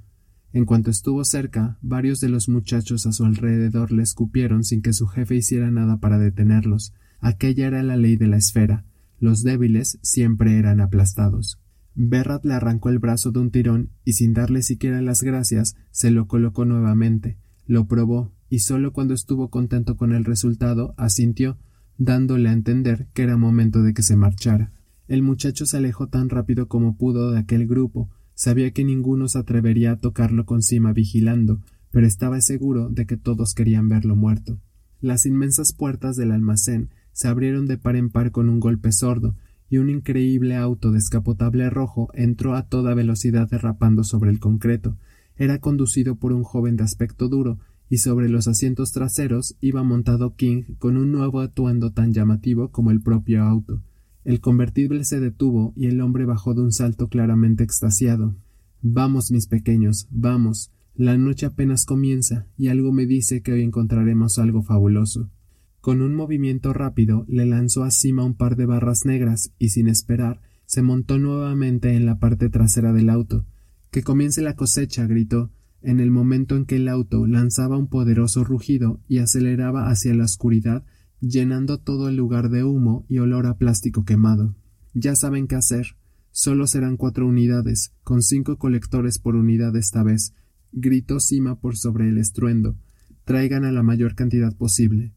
En 0.51 0.65
cuanto 0.65 0.89
estuvo 0.89 1.23
cerca, 1.23 1.77
varios 1.81 2.19
de 2.19 2.29
los 2.29 2.49
muchachos 2.49 3.05
a 3.05 3.11
su 3.11 3.23
alrededor 3.23 3.91
le 3.91 4.01
escupieron 4.01 4.63
sin 4.63 4.81
que 4.81 4.93
su 4.93 5.07
jefe 5.07 5.35
hiciera 5.35 5.69
nada 5.69 5.97
para 5.97 6.17
detenerlos. 6.17 6.93
Aquella 7.19 7.67
era 7.67 7.83
la 7.83 7.97
ley 7.97 8.15
de 8.15 8.27
la 8.27 8.37
esfera. 8.37 8.85
Los 9.19 9.43
débiles 9.43 9.99
siempre 10.01 10.57
eran 10.57 10.81
aplastados. 10.81 11.59
Berrat 11.93 12.45
le 12.45 12.53
arrancó 12.53 12.89
el 12.89 12.99
brazo 12.99 13.31
de 13.31 13.39
un 13.39 13.51
tirón 13.51 13.89
y 14.05 14.13
sin 14.13 14.33
darle 14.33 14.61
siquiera 14.61 15.01
las 15.01 15.21
gracias 15.21 15.75
se 15.91 16.11
lo 16.11 16.27
colocó 16.27 16.63
nuevamente, 16.65 17.37
lo 17.65 17.87
probó 17.87 18.31
y 18.49 18.59
solo 18.59 18.93
cuando 18.93 19.13
estuvo 19.13 19.49
contento 19.49 19.97
con 19.97 20.13
el 20.13 20.25
resultado 20.25 20.93
asintió, 20.97 21.57
dándole 21.97 22.49
a 22.49 22.53
entender 22.53 23.07
que 23.13 23.23
era 23.23 23.37
momento 23.37 23.83
de 23.83 23.93
que 23.93 24.01
se 24.01 24.15
marchara. 24.15 24.71
El 25.07 25.21
muchacho 25.21 25.65
se 25.65 25.77
alejó 25.77 26.07
tan 26.07 26.29
rápido 26.29 26.67
como 26.67 26.95
pudo 26.95 27.31
de 27.31 27.39
aquel 27.39 27.67
grupo, 27.67 28.09
sabía 28.39 28.71
que 28.71 28.85
ninguno 28.85 29.27
se 29.27 29.37
atrevería 29.37 29.91
a 29.91 29.99
tocarlo 29.99 30.45
con 30.45 30.61
cima 30.61 30.93
vigilando, 30.93 31.59
pero 31.91 32.07
estaba 32.07 32.39
seguro 32.39 32.87
de 32.87 33.05
que 33.05 33.17
todos 33.17 33.53
querían 33.53 33.89
verlo 33.89 34.15
muerto. 34.15 34.61
Las 35.01 35.25
inmensas 35.25 35.73
puertas 35.73 36.15
del 36.15 36.31
almacén 36.31 36.89
se 37.11 37.27
abrieron 37.27 37.67
de 37.67 37.77
par 37.77 37.97
en 37.97 38.09
par 38.09 38.31
con 38.31 38.47
un 38.47 38.61
golpe 38.61 38.93
sordo, 38.93 39.35
y 39.69 39.77
un 39.77 39.89
increíble 39.89 40.55
auto 40.55 40.93
descapotable 40.93 41.69
rojo 41.69 42.11
entró 42.13 42.55
a 42.55 42.63
toda 42.63 42.93
velocidad 42.93 43.49
derrapando 43.49 44.05
sobre 44.05 44.31
el 44.31 44.39
concreto. 44.39 44.95
Era 45.35 45.59
conducido 45.59 46.15
por 46.15 46.31
un 46.31 46.43
joven 46.43 46.77
de 46.77 46.85
aspecto 46.85 47.27
duro, 47.27 47.59
y 47.89 47.97
sobre 47.97 48.29
los 48.29 48.47
asientos 48.47 48.93
traseros 48.93 49.57
iba 49.59 49.83
montado 49.83 50.37
King 50.37 50.63
con 50.77 50.95
un 50.95 51.11
nuevo 51.11 51.41
atuendo 51.41 51.91
tan 51.91 52.13
llamativo 52.13 52.71
como 52.71 52.91
el 52.91 53.01
propio 53.01 53.43
auto. 53.43 53.81
El 54.23 54.41
convertible 54.41 55.03
se 55.05 55.19
detuvo 55.19 55.73
y 55.75 55.87
el 55.87 56.01
hombre 56.01 56.25
bajó 56.25 56.53
de 56.53 56.61
un 56.61 56.71
salto 56.71 57.07
claramente 57.07 57.63
extasiado. 57.63 58.35
Vamos, 58.81 59.31
mis 59.31 59.47
pequeños, 59.47 60.07
vamos. 60.11 60.71
La 60.95 61.17
noche 61.17 61.45
apenas 61.45 61.85
comienza 61.85 62.47
y 62.57 62.67
algo 62.67 62.91
me 62.91 63.05
dice 63.05 63.41
que 63.41 63.53
hoy 63.53 63.61
encontraremos 63.61 64.37
algo 64.39 64.61
fabuloso. 64.61 65.29
Con 65.81 66.01
un 66.01 66.13
movimiento 66.13 66.73
rápido 66.73 67.25
le 67.27 67.45
lanzó 67.45 67.83
a 67.83 67.91
Cima 67.91 68.23
un 68.23 68.35
par 68.35 68.57
de 68.57 68.65
barras 68.65 69.05
negras 69.05 69.53
y 69.57 69.69
sin 69.69 69.87
esperar 69.87 70.41
se 70.65 70.81
montó 70.81 71.17
nuevamente 71.17 71.95
en 71.95 72.05
la 72.05 72.19
parte 72.19 72.49
trasera 72.49 72.93
del 72.93 73.09
auto. 73.09 73.45
Que 73.91 74.03
comience 74.03 74.41
la 74.41 74.55
cosecha, 74.55 75.07
gritó 75.07 75.51
en 75.81 75.99
el 75.99 76.11
momento 76.11 76.55
en 76.57 76.65
que 76.65 76.75
el 76.75 76.87
auto 76.87 77.25
lanzaba 77.25 77.77
un 77.77 77.87
poderoso 77.87 78.43
rugido 78.43 78.99
y 79.07 79.19
aceleraba 79.19 79.89
hacia 79.89 80.13
la 80.13 80.25
oscuridad, 80.25 80.83
llenando 81.21 81.77
todo 81.77 82.09
el 82.09 82.15
lugar 82.15 82.49
de 82.49 82.63
humo 82.63 83.05
y 83.07 83.19
olor 83.19 83.45
a 83.45 83.57
plástico 83.57 84.05
quemado. 84.05 84.55
Ya 84.93 85.15
saben 85.15 85.47
qué 85.47 85.55
hacer. 85.55 85.95
Solo 86.31 86.67
serán 86.67 86.97
cuatro 86.97 87.27
unidades, 87.27 87.93
con 88.03 88.21
cinco 88.21 88.57
colectores 88.57 89.19
por 89.19 89.35
unidad 89.35 89.75
esta 89.75 90.03
vez, 90.03 90.33
gritó 90.71 91.19
Sima 91.19 91.59
por 91.59 91.77
sobre 91.77 92.09
el 92.09 92.17
estruendo. 92.17 92.75
Traigan 93.25 93.65
a 93.65 93.71
la 93.71 93.83
mayor 93.83 94.15
cantidad 94.15 94.55
posible. 94.55 95.13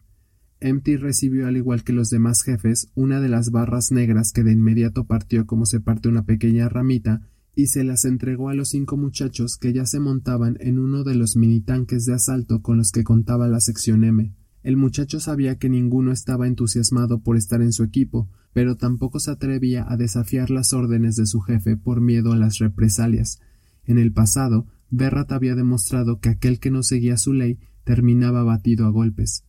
Empty 0.60 0.96
recibió 0.96 1.46
al 1.46 1.56
igual 1.56 1.82
que 1.82 1.92
los 1.92 2.08
demás 2.08 2.42
jefes 2.42 2.90
una 2.94 3.20
de 3.20 3.28
las 3.28 3.50
barras 3.50 3.90
negras 3.90 4.32
que 4.32 4.44
de 4.44 4.52
inmediato 4.52 5.04
partió 5.04 5.46
como 5.46 5.66
se 5.66 5.80
parte 5.80 6.08
una 6.08 6.24
pequeña 6.24 6.68
ramita 6.68 7.28
y 7.54 7.66
se 7.66 7.84
las 7.84 8.04
entregó 8.04 8.48
a 8.48 8.54
los 8.54 8.70
cinco 8.70 8.96
muchachos 8.96 9.56
que 9.58 9.72
ya 9.72 9.86
se 9.86 10.00
montaban 10.00 10.56
en 10.60 10.78
uno 10.78 11.04
de 11.04 11.16
los 11.16 11.36
minitanques 11.36 12.04
de 12.04 12.14
asalto 12.14 12.62
con 12.62 12.78
los 12.78 12.92
que 12.92 13.02
contaba 13.02 13.48
la 13.48 13.60
sección 13.60 14.04
M. 14.04 14.32
El 14.62 14.76
muchacho 14.76 15.18
sabía 15.18 15.58
que 15.58 15.68
ninguno 15.68 16.12
estaba 16.12 16.46
entusiasmado 16.46 17.20
por 17.20 17.36
estar 17.36 17.62
en 17.62 17.72
su 17.72 17.82
equipo, 17.82 18.28
pero 18.52 18.76
tampoco 18.76 19.18
se 19.18 19.30
atrevía 19.30 19.84
a 19.88 19.96
desafiar 19.96 20.50
las 20.50 20.72
órdenes 20.72 21.16
de 21.16 21.26
su 21.26 21.40
jefe 21.40 21.76
por 21.76 22.00
miedo 22.00 22.32
a 22.32 22.36
las 22.36 22.58
represalias. 22.58 23.40
En 23.84 23.98
el 23.98 24.12
pasado, 24.12 24.66
Berrat 24.90 25.32
había 25.32 25.54
demostrado 25.54 26.20
que 26.20 26.28
aquel 26.28 26.60
que 26.60 26.70
no 26.70 26.82
seguía 26.82 27.16
su 27.16 27.32
ley 27.32 27.58
terminaba 27.84 28.44
batido 28.44 28.86
a 28.86 28.90
golpes. 28.90 29.44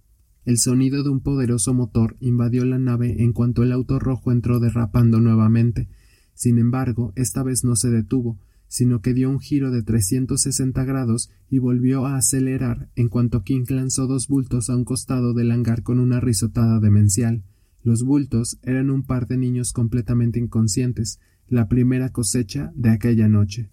El 0.46 0.58
sonido 0.58 1.04
de 1.04 1.10
un 1.10 1.22
poderoso 1.22 1.74
motor 1.74 2.18
invadió 2.20 2.66
la 2.66 2.80
nave 2.80 3.24
en 3.24 3.34
cuanto 3.34 3.64
el 3.64 3.72
auto 3.72 4.00
rojo 4.00 4.32
entró 4.32 4.60
derrapando 4.60 5.20
nuevamente. 5.20 5.90
Sin 6.34 6.58
embargo, 6.58 7.14
esta 7.16 7.44
vez 7.44 7.64
no 7.64 7.76
se 7.76 7.90
detuvo, 7.90 8.40
sino 8.74 9.02
que 9.02 9.14
dio 9.14 9.30
un 9.30 9.40
giro 9.40 9.70
de 9.70 9.84
360 9.84 10.84
grados 10.84 11.30
y 11.48 11.60
volvió 11.60 12.08
a 12.08 12.18
acelerar 12.18 12.90
en 12.96 13.08
cuanto 13.08 13.44
King 13.44 13.66
lanzó 13.70 14.08
dos 14.08 14.28
bultos 14.28 14.72
a 14.72 14.76
un 14.76 14.84
costado 14.84 15.36
del 15.36 15.52
hangar 15.52 15.84
con 15.84 16.00
una 16.00 16.20
risotada 16.20 16.80
demencial. 16.80 17.44
Los 17.84 18.02
bultos 18.02 18.58
eran 18.64 18.90
un 18.90 19.04
par 19.04 19.28
de 19.28 19.38
niños 19.38 19.74
completamente 19.74 20.40
inconscientes, 20.40 21.20
la 21.48 21.68
primera 21.68 22.10
cosecha 22.10 22.72
de 22.74 22.90
aquella 22.90 23.28
noche. 23.28 23.70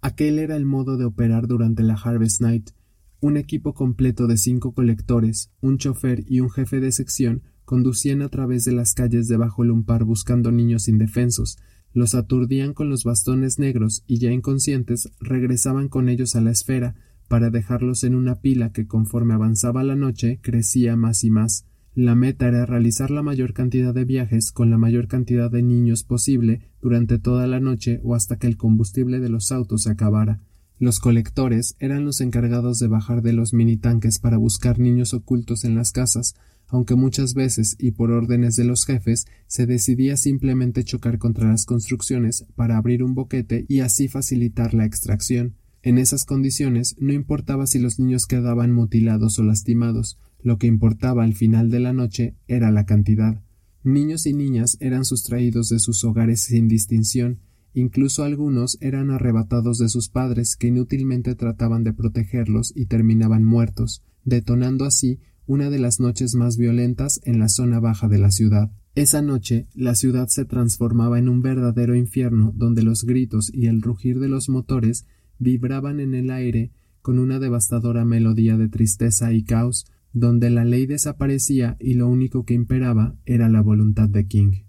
Aquel 0.00 0.38
era 0.38 0.54
el 0.54 0.66
modo 0.66 0.98
de 0.98 1.04
operar 1.04 1.48
durante 1.48 1.82
la 1.82 1.94
Harvest 1.94 2.40
Night, 2.40 2.70
un 3.18 3.36
equipo 3.36 3.74
completo 3.74 4.28
de 4.28 4.36
cinco 4.36 4.72
colectores, 4.72 5.50
un 5.62 5.78
chofer 5.78 6.22
y 6.28 6.38
un 6.38 6.50
jefe 6.50 6.78
de 6.78 6.92
sección 6.92 7.42
conducían 7.64 8.22
a 8.22 8.28
través 8.28 8.62
de 8.62 8.70
las 8.70 8.94
calles 8.94 9.26
de 9.26 9.36
Bajo 9.36 9.64
Lumpar 9.64 10.04
buscando 10.04 10.52
niños 10.52 10.86
indefensos, 10.86 11.58
los 11.94 12.14
aturdían 12.14 12.74
con 12.74 12.90
los 12.90 13.04
bastones 13.04 13.58
negros 13.58 14.04
y 14.06 14.18
ya 14.18 14.30
inconscientes 14.30 15.10
regresaban 15.20 15.88
con 15.88 16.10
ellos 16.10 16.36
a 16.36 16.42
la 16.42 16.50
esfera 16.50 16.96
para 17.28 17.50
dejarlos 17.50 18.04
en 18.04 18.14
una 18.14 18.40
pila 18.40 18.72
que 18.72 18.86
conforme 18.86 19.32
avanzaba 19.32 19.82
la 19.82 19.96
noche 19.96 20.40
crecía 20.42 20.96
más 20.96 21.24
y 21.24 21.30
más. 21.30 21.66
La 21.94 22.16
meta 22.16 22.48
era 22.48 22.66
realizar 22.66 23.12
la 23.12 23.22
mayor 23.22 23.54
cantidad 23.54 23.94
de 23.94 24.04
viajes 24.04 24.50
con 24.50 24.68
la 24.68 24.76
mayor 24.76 25.06
cantidad 25.06 25.50
de 25.50 25.62
niños 25.62 26.02
posible 26.02 26.68
durante 26.82 27.18
toda 27.20 27.46
la 27.46 27.60
noche 27.60 28.00
o 28.02 28.16
hasta 28.16 28.36
que 28.36 28.48
el 28.48 28.56
combustible 28.56 29.20
de 29.20 29.28
los 29.28 29.52
autos 29.52 29.84
se 29.84 29.90
acabara. 29.90 30.40
Los 30.84 31.00
colectores 31.00 31.76
eran 31.78 32.04
los 32.04 32.20
encargados 32.20 32.78
de 32.78 32.88
bajar 32.88 33.22
de 33.22 33.32
los 33.32 33.54
minitanques 33.54 34.18
para 34.18 34.36
buscar 34.36 34.78
niños 34.78 35.14
ocultos 35.14 35.64
en 35.64 35.76
las 35.76 35.92
casas, 35.92 36.34
aunque 36.68 36.94
muchas 36.94 37.32
veces 37.32 37.74
y 37.78 37.92
por 37.92 38.10
órdenes 38.10 38.54
de 38.54 38.64
los 38.64 38.84
jefes 38.84 39.24
se 39.46 39.64
decidía 39.64 40.18
simplemente 40.18 40.84
chocar 40.84 41.16
contra 41.16 41.48
las 41.48 41.64
construcciones 41.64 42.44
para 42.54 42.76
abrir 42.76 43.02
un 43.02 43.14
boquete 43.14 43.64
y 43.66 43.80
así 43.80 44.08
facilitar 44.08 44.74
la 44.74 44.84
extracción. 44.84 45.54
En 45.80 45.96
esas 45.96 46.26
condiciones 46.26 46.96
no 46.98 47.14
importaba 47.14 47.66
si 47.66 47.78
los 47.78 47.98
niños 47.98 48.26
quedaban 48.26 48.70
mutilados 48.70 49.38
o 49.38 49.42
lastimados, 49.42 50.18
lo 50.42 50.58
que 50.58 50.66
importaba 50.66 51.24
al 51.24 51.32
final 51.32 51.70
de 51.70 51.80
la 51.80 51.94
noche 51.94 52.34
era 52.46 52.70
la 52.70 52.84
cantidad. 52.84 53.40
Niños 53.84 54.26
y 54.26 54.34
niñas 54.34 54.76
eran 54.80 55.06
sustraídos 55.06 55.70
de 55.70 55.78
sus 55.78 56.04
hogares 56.04 56.42
sin 56.42 56.68
distinción, 56.68 57.38
Incluso 57.74 58.22
algunos 58.22 58.78
eran 58.80 59.10
arrebatados 59.10 59.78
de 59.78 59.88
sus 59.88 60.08
padres 60.08 60.56
que 60.56 60.68
inútilmente 60.68 61.34
trataban 61.34 61.82
de 61.82 61.92
protegerlos 61.92 62.72
y 62.74 62.86
terminaban 62.86 63.44
muertos, 63.44 64.04
detonando 64.24 64.84
así 64.84 65.18
una 65.46 65.70
de 65.70 65.80
las 65.80 65.98
noches 65.98 66.36
más 66.36 66.56
violentas 66.56 67.20
en 67.24 67.40
la 67.40 67.48
zona 67.48 67.80
baja 67.80 68.08
de 68.08 68.18
la 68.18 68.30
ciudad. 68.30 68.70
Esa 68.94 69.22
noche 69.22 69.66
la 69.74 69.96
ciudad 69.96 70.28
se 70.28 70.44
transformaba 70.44 71.18
en 71.18 71.28
un 71.28 71.42
verdadero 71.42 71.96
infierno 71.96 72.52
donde 72.54 72.82
los 72.82 73.02
gritos 73.02 73.50
y 73.52 73.66
el 73.66 73.82
rugir 73.82 74.20
de 74.20 74.28
los 74.28 74.48
motores 74.48 75.04
vibraban 75.40 75.98
en 75.98 76.14
el 76.14 76.30
aire 76.30 76.70
con 77.02 77.18
una 77.18 77.40
devastadora 77.40 78.04
melodía 78.04 78.56
de 78.56 78.68
tristeza 78.68 79.32
y 79.32 79.42
caos, 79.42 79.84
donde 80.12 80.48
la 80.48 80.64
ley 80.64 80.86
desaparecía 80.86 81.76
y 81.80 81.94
lo 81.94 82.08
único 82.08 82.44
que 82.44 82.54
imperaba 82.54 83.16
era 83.26 83.48
la 83.48 83.60
voluntad 83.60 84.08
de 84.08 84.26
King. 84.28 84.62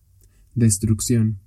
Destrucción, 0.56 1.40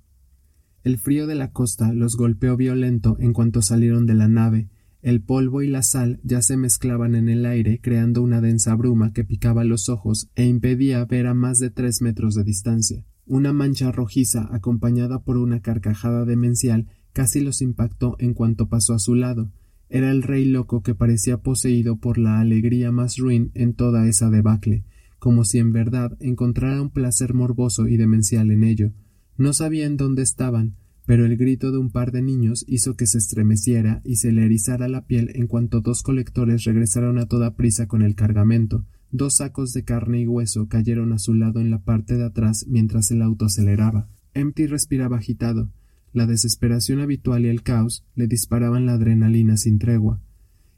el 0.83 0.97
frío 0.97 1.27
de 1.27 1.35
la 1.35 1.51
costa 1.51 1.93
los 1.93 2.15
golpeó 2.15 2.55
violento 2.55 3.17
en 3.19 3.33
cuanto 3.33 3.61
salieron 3.61 4.05
de 4.05 4.13
la 4.13 4.27
nave. 4.27 4.69
El 5.01 5.21
polvo 5.21 5.61
y 5.61 5.67
la 5.67 5.81
sal 5.81 6.19
ya 6.23 6.41
se 6.41 6.57
mezclaban 6.57 7.15
en 7.15 7.29
el 7.29 7.45
aire, 7.45 7.79
creando 7.81 8.21
una 8.21 8.41
densa 8.41 8.75
bruma 8.75 9.13
que 9.13 9.23
picaba 9.23 9.63
los 9.63 9.89
ojos 9.89 10.29
e 10.35 10.45
impedía 10.45 11.05
ver 11.05 11.27
a 11.27 11.33
más 11.33 11.59
de 11.59 11.69
tres 11.69 12.01
metros 12.01 12.35
de 12.35 12.43
distancia. 12.43 13.05
Una 13.25 13.53
mancha 13.53 13.91
rojiza, 13.91 14.47
acompañada 14.51 15.19
por 15.19 15.37
una 15.37 15.61
carcajada 15.61 16.25
demencial, 16.25 16.87
casi 17.13 17.41
los 17.41 17.61
impactó 17.61 18.15
en 18.19 18.33
cuanto 18.33 18.67
pasó 18.67 18.93
a 18.93 18.99
su 18.99 19.15
lado. 19.15 19.51
Era 19.89 20.11
el 20.11 20.21
rey 20.21 20.45
loco 20.45 20.81
que 20.81 20.95
parecía 20.95 21.37
poseído 21.37 21.97
por 21.97 22.17
la 22.17 22.39
alegría 22.39 22.91
más 22.91 23.17
ruin 23.17 23.51
en 23.53 23.73
toda 23.73 24.07
esa 24.07 24.29
debacle, 24.29 24.83
como 25.17 25.45
si 25.45 25.59
en 25.59 25.71
verdad 25.71 26.17
encontrara 26.19 26.81
un 26.81 26.89
placer 26.89 27.33
morboso 27.33 27.87
y 27.87 27.97
demencial 27.97 28.51
en 28.51 28.63
ello. 28.63 28.91
No 29.39 29.53
sabían 29.53 29.95
dónde 29.95 30.21
estaban, 30.21 30.75
pero 31.05 31.25
el 31.25 31.37
grito 31.37 31.71
de 31.71 31.77
un 31.77 31.91
par 31.91 32.11
de 32.11 32.21
niños 32.21 32.65
hizo 32.67 32.97
que 32.97 33.07
se 33.07 33.19
estremeciera 33.19 34.01
y 34.03 34.17
se 34.17 34.33
le 34.33 34.43
erizara 34.43 34.89
la 34.89 35.05
piel 35.05 35.31
en 35.33 35.47
cuanto 35.47 35.79
dos 35.79 36.03
colectores 36.03 36.65
regresaron 36.65 37.17
a 37.17 37.25
toda 37.25 37.55
prisa 37.55 37.87
con 37.87 38.01
el 38.01 38.15
cargamento. 38.15 38.85
Dos 39.13 39.37
sacos 39.37 39.71
de 39.71 39.85
carne 39.85 40.19
y 40.19 40.27
hueso 40.27 40.67
cayeron 40.67 41.13
a 41.13 41.19
su 41.19 41.33
lado 41.35 41.61
en 41.61 41.71
la 41.71 41.79
parte 41.79 42.17
de 42.17 42.25
atrás 42.25 42.65
mientras 42.67 43.11
el 43.11 43.21
auto 43.21 43.45
aceleraba. 43.45 44.09
Empty 44.33 44.67
respiraba 44.67 45.15
agitado. 45.15 45.71
La 46.11 46.25
desesperación 46.25 46.99
habitual 46.99 47.45
y 47.45 47.47
el 47.47 47.63
caos 47.63 48.03
le 48.15 48.27
disparaban 48.27 48.85
la 48.85 48.95
adrenalina 48.95 49.55
sin 49.55 49.79
tregua. 49.79 50.19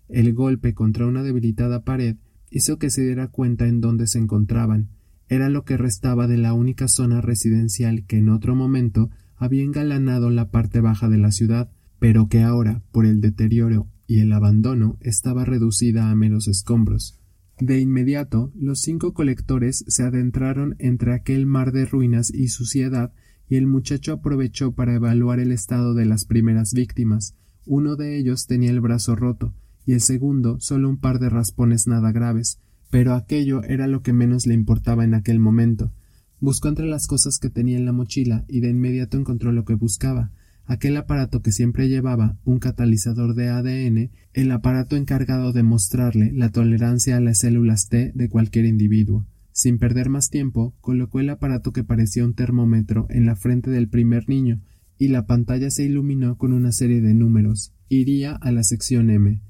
El 0.08 0.34
golpe 0.36 0.76
contra 0.76 1.08
una 1.08 1.24
debilitada 1.24 1.84
pared 1.84 2.18
hizo 2.52 2.78
que 2.78 2.92
se 2.92 3.02
diera 3.02 3.30
cuenta 3.30 3.68
en 3.68 3.82
dónde 3.82 4.06
se 4.06 4.20
encontraban, 4.20 4.90
era 5.32 5.48
lo 5.48 5.64
que 5.64 5.78
restaba 5.78 6.28
de 6.28 6.38
la 6.38 6.54
única 6.54 6.90
zona 6.90 7.22
residencial 7.22 8.06
que 8.06 8.18
en 8.18 8.28
otro 8.28 8.54
momento 8.54 9.10
había 9.38 9.64
engalanado 9.64 10.30
la 10.30 10.52
parte 10.52 10.82
baja 10.82 11.08
de 11.08 11.18
la 11.18 11.32
ciudad, 11.32 11.72
pero 12.00 12.28
que 12.28 12.42
ahora, 12.42 12.84
por 12.92 13.06
el 13.06 13.22
deterioro 13.22 13.88
y 14.08 14.20
el 14.20 14.34
abandono, 14.34 14.98
estaba 15.00 15.46
reducida 15.46 16.12
a 16.12 16.16
meros 16.16 16.50
escombros. 16.50 17.18
De 17.62 17.80
inmediato, 17.80 18.52
los 18.56 18.82
cinco 18.82 19.14
colectores 19.14 19.86
se 19.88 20.04
adentraron 20.04 20.76
entre 20.80 21.14
aquel 21.14 21.46
mar 21.46 21.72
de 21.72 21.86
ruinas 21.86 22.30
y 22.30 22.50
suciedad, 22.50 23.14
y 23.48 23.56
el 23.56 23.68
muchacho 23.68 24.12
aprovechó 24.12 24.74
para 24.74 24.96
evaluar 24.96 25.40
el 25.40 25.54
estado 25.54 25.94
de 25.94 26.04
las 26.04 26.26
primeras 26.26 26.74
víctimas. 26.74 27.38
Uno 27.66 27.96
de 27.96 28.18
ellos 28.18 28.48
tenía 28.48 28.72
el 28.72 28.82
brazo 28.82 29.16
roto, 29.16 29.54
y 29.86 29.94
el 29.94 30.02
segundo 30.02 30.60
solo 30.60 30.90
un 30.90 30.98
par 30.98 31.20
de 31.20 31.30
raspones 31.30 31.88
nada 31.88 32.12
graves, 32.12 32.60
pero 32.92 33.16
aquello 33.16 33.64
era 33.64 33.88
lo 33.88 34.04
que 34.04 34.14
menos 34.14 34.46
le 34.46 34.54
importaba 34.54 35.04
en 35.04 35.16
aquel 35.16 35.40
momento. 35.40 35.92
Buscó 36.40 36.68
entre 36.68 36.86
las 36.86 37.08
cosas 37.08 37.40
que 37.40 37.50
tenía 37.50 37.78
en 37.78 37.86
la 37.86 37.92
mochila 37.92 38.46
y 38.48 38.60
de 38.60 38.70
inmediato 38.70 39.18
encontró 39.18 39.52
lo 39.52 39.66
que 39.66 39.74
buscaba 39.74 40.32
aquel 40.72 40.96
aparato 40.96 41.42
que 41.42 41.52
siempre 41.52 41.90
llevaba, 41.90 42.38
un 42.46 42.60
catalizador 42.60 43.36
de 43.36 43.50
ADN, 43.50 44.12
el 44.34 44.52
aparato 44.52 44.96
encargado 44.96 45.52
de 45.52 45.64
mostrarle 45.64 46.32
la 46.34 46.50
tolerancia 46.50 47.18
a 47.18 47.20
las 47.20 47.40
células 47.40 47.90
T 47.90 48.14
de 48.16 48.30
cualquier 48.30 48.66
individuo. 48.66 49.26
Sin 49.52 49.80
perder 49.80 50.08
más 50.08 50.30
tiempo, 50.30 50.74
colocó 50.80 51.20
el 51.20 51.30
aparato 51.30 51.74
que 51.74 51.84
parecía 51.84 52.24
un 52.24 52.36
termómetro 52.36 53.06
en 53.10 53.26
la 53.26 53.36
frente 53.36 53.70
del 53.70 53.90
primer 53.90 54.30
niño, 54.30 54.62
y 54.98 55.10
la 55.10 55.26
pantalla 55.26 55.70
se 55.72 55.84
iluminó 55.84 56.38
con 56.38 56.54
una 56.54 56.72
serie 56.72 57.02
de 57.02 57.16
números. 57.16 57.74
Iría 57.90 58.36
a 58.36 58.52
la 58.52 58.64
sección 58.64 59.10
M. 59.10 59.42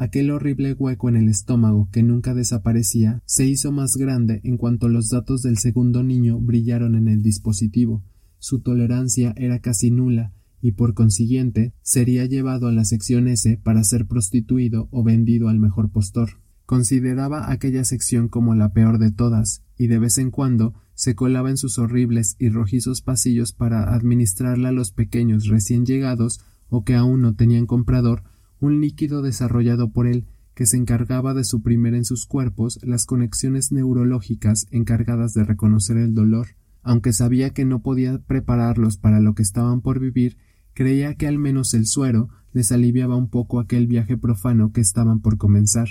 Aquel 0.00 0.30
horrible 0.30 0.72
hueco 0.72 1.10
en 1.10 1.16
el 1.16 1.28
estómago 1.28 1.90
que 1.92 2.02
nunca 2.02 2.32
desaparecía 2.32 3.20
se 3.26 3.44
hizo 3.44 3.70
más 3.70 3.96
grande 3.98 4.40
en 4.44 4.56
cuanto 4.56 4.88
los 4.88 5.10
datos 5.10 5.42
del 5.42 5.58
segundo 5.58 6.02
niño 6.02 6.40
brillaron 6.40 6.94
en 6.94 7.06
el 7.06 7.22
dispositivo. 7.22 8.02
Su 8.38 8.60
tolerancia 8.60 9.34
era 9.36 9.58
casi 9.58 9.90
nula 9.90 10.32
y 10.62 10.72
por 10.72 10.94
consiguiente 10.94 11.74
sería 11.82 12.24
llevado 12.24 12.66
a 12.66 12.72
la 12.72 12.86
sección 12.86 13.28
S 13.28 13.58
para 13.62 13.84
ser 13.84 14.06
prostituido 14.06 14.88
o 14.90 15.04
vendido 15.04 15.50
al 15.50 15.58
mejor 15.58 15.90
postor. 15.90 16.30
Consideraba 16.64 17.52
aquella 17.52 17.84
sección 17.84 18.28
como 18.28 18.54
la 18.54 18.72
peor 18.72 18.96
de 18.96 19.10
todas, 19.10 19.64
y 19.76 19.88
de 19.88 19.98
vez 19.98 20.16
en 20.16 20.30
cuando 20.30 20.72
se 20.94 21.14
colaba 21.14 21.50
en 21.50 21.58
sus 21.58 21.78
horribles 21.78 22.36
y 22.38 22.48
rojizos 22.48 23.02
pasillos 23.02 23.52
para 23.52 23.92
administrarla 23.92 24.70
a 24.70 24.72
los 24.72 24.92
pequeños 24.92 25.48
recién 25.48 25.84
llegados 25.84 26.40
o 26.70 26.84
que 26.84 26.94
aún 26.94 27.20
no 27.20 27.34
tenían 27.34 27.66
comprador 27.66 28.22
un 28.60 28.80
líquido 28.80 29.22
desarrollado 29.22 29.90
por 29.90 30.06
él 30.06 30.26
que 30.54 30.66
se 30.66 30.76
encargaba 30.76 31.32
de 31.34 31.44
suprimir 31.44 31.94
en 31.94 32.04
sus 32.04 32.26
cuerpos 32.26 32.78
las 32.82 33.06
conexiones 33.06 33.72
neurológicas 33.72 34.66
encargadas 34.70 35.32
de 35.32 35.44
reconocer 35.44 35.96
el 35.96 36.14
dolor. 36.14 36.48
Aunque 36.82 37.12
sabía 37.12 37.50
que 37.50 37.64
no 37.64 37.82
podía 37.82 38.18
prepararlos 38.18 38.96
para 38.96 39.20
lo 39.20 39.34
que 39.34 39.42
estaban 39.42 39.80
por 39.80 40.00
vivir, 40.00 40.36
creía 40.74 41.14
que 41.14 41.26
al 41.26 41.38
menos 41.38 41.74
el 41.74 41.86
suero 41.86 42.28
les 42.52 42.72
aliviaba 42.72 43.16
un 43.16 43.28
poco 43.28 43.60
aquel 43.60 43.86
viaje 43.86 44.16
profano 44.18 44.72
que 44.72 44.80
estaban 44.80 45.20
por 45.20 45.38
comenzar. 45.38 45.88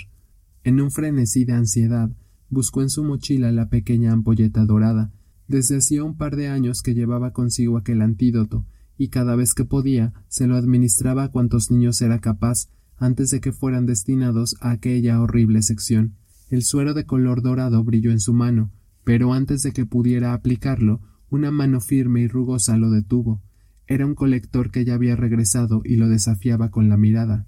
En 0.62 0.80
un 0.80 0.90
frenesí 0.90 1.44
de 1.44 1.54
ansiedad, 1.54 2.10
buscó 2.48 2.82
en 2.82 2.90
su 2.90 3.02
mochila 3.04 3.50
la 3.50 3.68
pequeña 3.68 4.12
ampolleta 4.12 4.64
dorada. 4.64 5.10
Desde 5.48 5.78
hacía 5.78 6.04
un 6.04 6.16
par 6.16 6.36
de 6.36 6.48
años 6.48 6.82
que 6.82 6.94
llevaba 6.94 7.32
consigo 7.32 7.76
aquel 7.76 8.02
antídoto, 8.02 8.66
y 9.00 9.08
cada 9.08 9.34
vez 9.34 9.54
que 9.54 9.64
podía 9.64 10.12
se 10.28 10.46
lo 10.46 10.56
administraba 10.56 11.24
a 11.24 11.28
cuantos 11.30 11.70
niños 11.70 12.02
era 12.02 12.20
capaz 12.20 12.68
antes 12.98 13.30
de 13.30 13.40
que 13.40 13.50
fueran 13.50 13.86
destinados 13.86 14.56
a 14.60 14.72
aquella 14.72 15.22
horrible 15.22 15.62
sección. 15.62 16.16
El 16.50 16.62
suero 16.64 16.92
de 16.92 17.06
color 17.06 17.40
dorado 17.40 17.82
brilló 17.82 18.10
en 18.10 18.20
su 18.20 18.34
mano, 18.34 18.70
pero 19.02 19.32
antes 19.32 19.62
de 19.62 19.72
que 19.72 19.86
pudiera 19.86 20.34
aplicarlo, 20.34 21.00
una 21.30 21.50
mano 21.50 21.80
firme 21.80 22.20
y 22.20 22.28
rugosa 22.28 22.76
lo 22.76 22.90
detuvo. 22.90 23.40
Era 23.86 24.04
un 24.04 24.14
colector 24.14 24.70
que 24.70 24.84
ya 24.84 24.96
había 24.96 25.16
regresado 25.16 25.80
y 25.82 25.96
lo 25.96 26.06
desafiaba 26.06 26.70
con 26.70 26.90
la 26.90 26.98
mirada. 26.98 27.46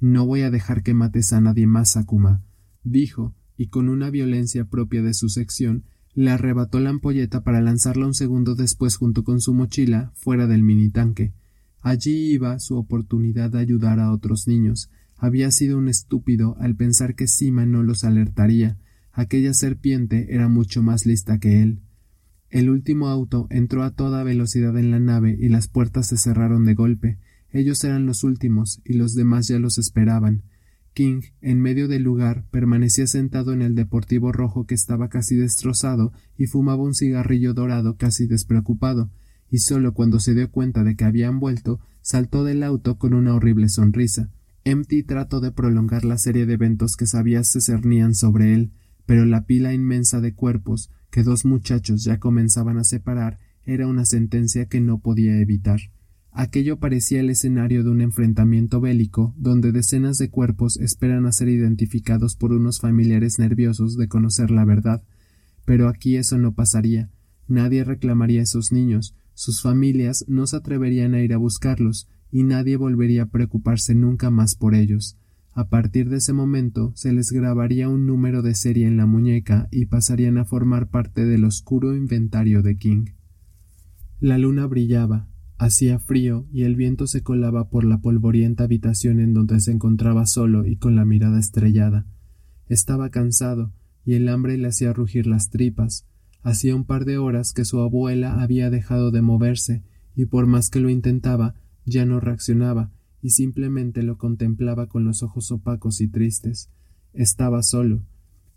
No 0.00 0.24
voy 0.24 0.40
a 0.40 0.50
dejar 0.50 0.82
que 0.82 0.94
mates 0.94 1.34
a 1.34 1.42
nadie 1.42 1.66
más, 1.66 1.98
Akuma, 1.98 2.42
dijo, 2.84 3.34
y 3.58 3.66
con 3.66 3.90
una 3.90 4.08
violencia 4.08 4.64
propia 4.64 5.02
de 5.02 5.12
su 5.12 5.28
sección, 5.28 5.84
le 6.16 6.30
arrebató 6.30 6.80
la 6.80 6.88
ampolleta 6.88 7.44
para 7.44 7.60
lanzarla 7.60 8.06
un 8.06 8.14
segundo 8.14 8.54
después 8.54 8.96
junto 8.96 9.22
con 9.22 9.42
su 9.42 9.52
mochila 9.52 10.12
fuera 10.14 10.46
del 10.46 10.62
minitanque. 10.62 11.34
Allí 11.82 12.32
iba 12.32 12.58
su 12.58 12.76
oportunidad 12.78 13.50
de 13.50 13.58
ayudar 13.58 14.00
a 14.00 14.10
otros 14.10 14.48
niños. 14.48 14.90
Había 15.18 15.50
sido 15.50 15.76
un 15.76 15.88
estúpido 15.88 16.56
al 16.58 16.74
pensar 16.74 17.14
que 17.14 17.28
Sima 17.28 17.66
no 17.66 17.82
los 17.82 18.02
alertaría. 18.02 18.78
Aquella 19.12 19.52
serpiente 19.52 20.34
era 20.34 20.48
mucho 20.48 20.82
más 20.82 21.04
lista 21.04 21.38
que 21.38 21.62
él. 21.62 21.80
El 22.48 22.70
último 22.70 23.08
auto 23.08 23.46
entró 23.50 23.82
a 23.82 23.90
toda 23.90 24.24
velocidad 24.24 24.78
en 24.78 24.90
la 24.90 25.00
nave 25.00 25.36
y 25.38 25.50
las 25.50 25.68
puertas 25.68 26.06
se 26.06 26.16
cerraron 26.16 26.64
de 26.64 26.72
golpe. 26.72 27.18
Ellos 27.50 27.84
eran 27.84 28.06
los 28.06 28.24
últimos 28.24 28.80
y 28.86 28.94
los 28.94 29.14
demás 29.14 29.48
ya 29.48 29.58
los 29.58 29.76
esperaban. 29.76 30.44
King, 30.96 31.20
en 31.42 31.60
medio 31.60 31.88
del 31.88 32.04
lugar, 32.04 32.46
permanecía 32.50 33.06
sentado 33.06 33.52
en 33.52 33.60
el 33.60 33.74
deportivo 33.74 34.32
rojo 34.32 34.64
que 34.64 34.74
estaba 34.74 35.10
casi 35.10 35.36
destrozado 35.36 36.14
y 36.38 36.46
fumaba 36.46 36.82
un 36.82 36.94
cigarrillo 36.94 37.52
dorado 37.52 37.98
casi 37.98 38.26
despreocupado, 38.26 39.10
y 39.50 39.58
solo 39.58 39.92
cuando 39.92 40.20
se 40.20 40.32
dio 40.32 40.50
cuenta 40.50 40.84
de 40.84 40.96
que 40.96 41.04
habían 41.04 41.38
vuelto, 41.38 41.80
saltó 42.00 42.44
del 42.44 42.62
auto 42.62 42.96
con 42.96 43.12
una 43.12 43.34
horrible 43.34 43.68
sonrisa. 43.68 44.30
Empty 44.64 45.02
trató 45.02 45.40
de 45.40 45.52
prolongar 45.52 46.06
la 46.06 46.16
serie 46.16 46.46
de 46.46 46.54
eventos 46.54 46.96
que 46.96 47.06
sabía 47.06 47.44
se 47.44 47.60
cernían 47.60 48.14
sobre 48.14 48.54
él, 48.54 48.72
pero 49.04 49.26
la 49.26 49.44
pila 49.44 49.74
inmensa 49.74 50.22
de 50.22 50.32
cuerpos 50.32 50.90
que 51.10 51.22
dos 51.22 51.44
muchachos 51.44 52.04
ya 52.04 52.18
comenzaban 52.20 52.78
a 52.78 52.84
separar 52.84 53.38
era 53.64 53.86
una 53.86 54.06
sentencia 54.06 54.64
que 54.64 54.80
no 54.80 55.00
podía 55.00 55.38
evitar. 55.42 55.78
Aquello 56.38 56.78
parecía 56.78 57.20
el 57.20 57.30
escenario 57.30 57.82
de 57.82 57.88
un 57.88 58.02
enfrentamiento 58.02 58.78
bélico 58.78 59.34
donde 59.38 59.72
decenas 59.72 60.18
de 60.18 60.28
cuerpos 60.28 60.76
esperan 60.76 61.24
a 61.24 61.32
ser 61.32 61.48
identificados 61.48 62.36
por 62.36 62.52
unos 62.52 62.78
familiares 62.78 63.38
nerviosos 63.38 63.96
de 63.96 64.06
conocer 64.06 64.50
la 64.50 64.66
verdad. 64.66 65.02
Pero 65.64 65.88
aquí 65.88 66.16
eso 66.16 66.36
no 66.36 66.52
pasaría. 66.52 67.08
Nadie 67.48 67.84
reclamaría 67.84 68.40
a 68.40 68.42
esos 68.42 68.70
niños, 68.70 69.14
sus 69.32 69.62
familias 69.62 70.26
no 70.28 70.46
se 70.46 70.56
atreverían 70.56 71.14
a 71.14 71.22
ir 71.22 71.32
a 71.32 71.38
buscarlos, 71.38 72.06
y 72.30 72.42
nadie 72.42 72.76
volvería 72.76 73.22
a 73.22 73.30
preocuparse 73.30 73.94
nunca 73.94 74.28
más 74.28 74.56
por 74.56 74.74
ellos. 74.74 75.16
A 75.54 75.70
partir 75.70 76.10
de 76.10 76.18
ese 76.18 76.34
momento 76.34 76.92
se 76.96 77.14
les 77.14 77.30
grabaría 77.30 77.88
un 77.88 78.04
número 78.04 78.42
de 78.42 78.54
serie 78.54 78.86
en 78.86 78.98
la 78.98 79.06
muñeca 79.06 79.68
y 79.70 79.86
pasarían 79.86 80.36
a 80.36 80.44
formar 80.44 80.90
parte 80.90 81.24
del 81.24 81.46
oscuro 81.46 81.96
inventario 81.96 82.60
de 82.60 82.76
King. 82.76 83.06
La 84.20 84.36
luna 84.36 84.66
brillaba, 84.66 85.28
hacía 85.58 85.98
frío 85.98 86.46
y 86.52 86.64
el 86.64 86.76
viento 86.76 87.06
se 87.06 87.22
colaba 87.22 87.68
por 87.68 87.84
la 87.84 88.00
polvorienta 88.00 88.64
habitación 88.64 89.20
en 89.20 89.34
donde 89.34 89.60
se 89.60 89.72
encontraba 89.72 90.26
solo 90.26 90.66
y 90.66 90.76
con 90.76 90.96
la 90.96 91.04
mirada 91.04 91.38
estrellada. 91.38 92.06
Estaba 92.68 93.10
cansado 93.10 93.72
y 94.04 94.14
el 94.14 94.28
hambre 94.28 94.58
le 94.58 94.68
hacía 94.68 94.92
rugir 94.92 95.26
las 95.26 95.50
tripas. 95.50 96.06
Hacía 96.42 96.76
un 96.76 96.84
par 96.84 97.04
de 97.04 97.18
horas 97.18 97.52
que 97.52 97.64
su 97.64 97.80
abuela 97.80 98.40
había 98.40 98.70
dejado 98.70 99.10
de 99.10 99.22
moverse 99.22 99.82
y 100.14 100.26
por 100.26 100.46
más 100.46 100.70
que 100.70 100.80
lo 100.80 100.90
intentaba 100.90 101.54
ya 101.84 102.04
no 102.04 102.20
reaccionaba 102.20 102.92
y 103.22 103.30
simplemente 103.30 104.02
lo 104.02 104.18
contemplaba 104.18 104.88
con 104.88 105.04
los 105.04 105.22
ojos 105.22 105.50
opacos 105.50 106.00
y 106.00 106.08
tristes. 106.08 106.70
Estaba 107.12 107.62
solo. 107.62 108.04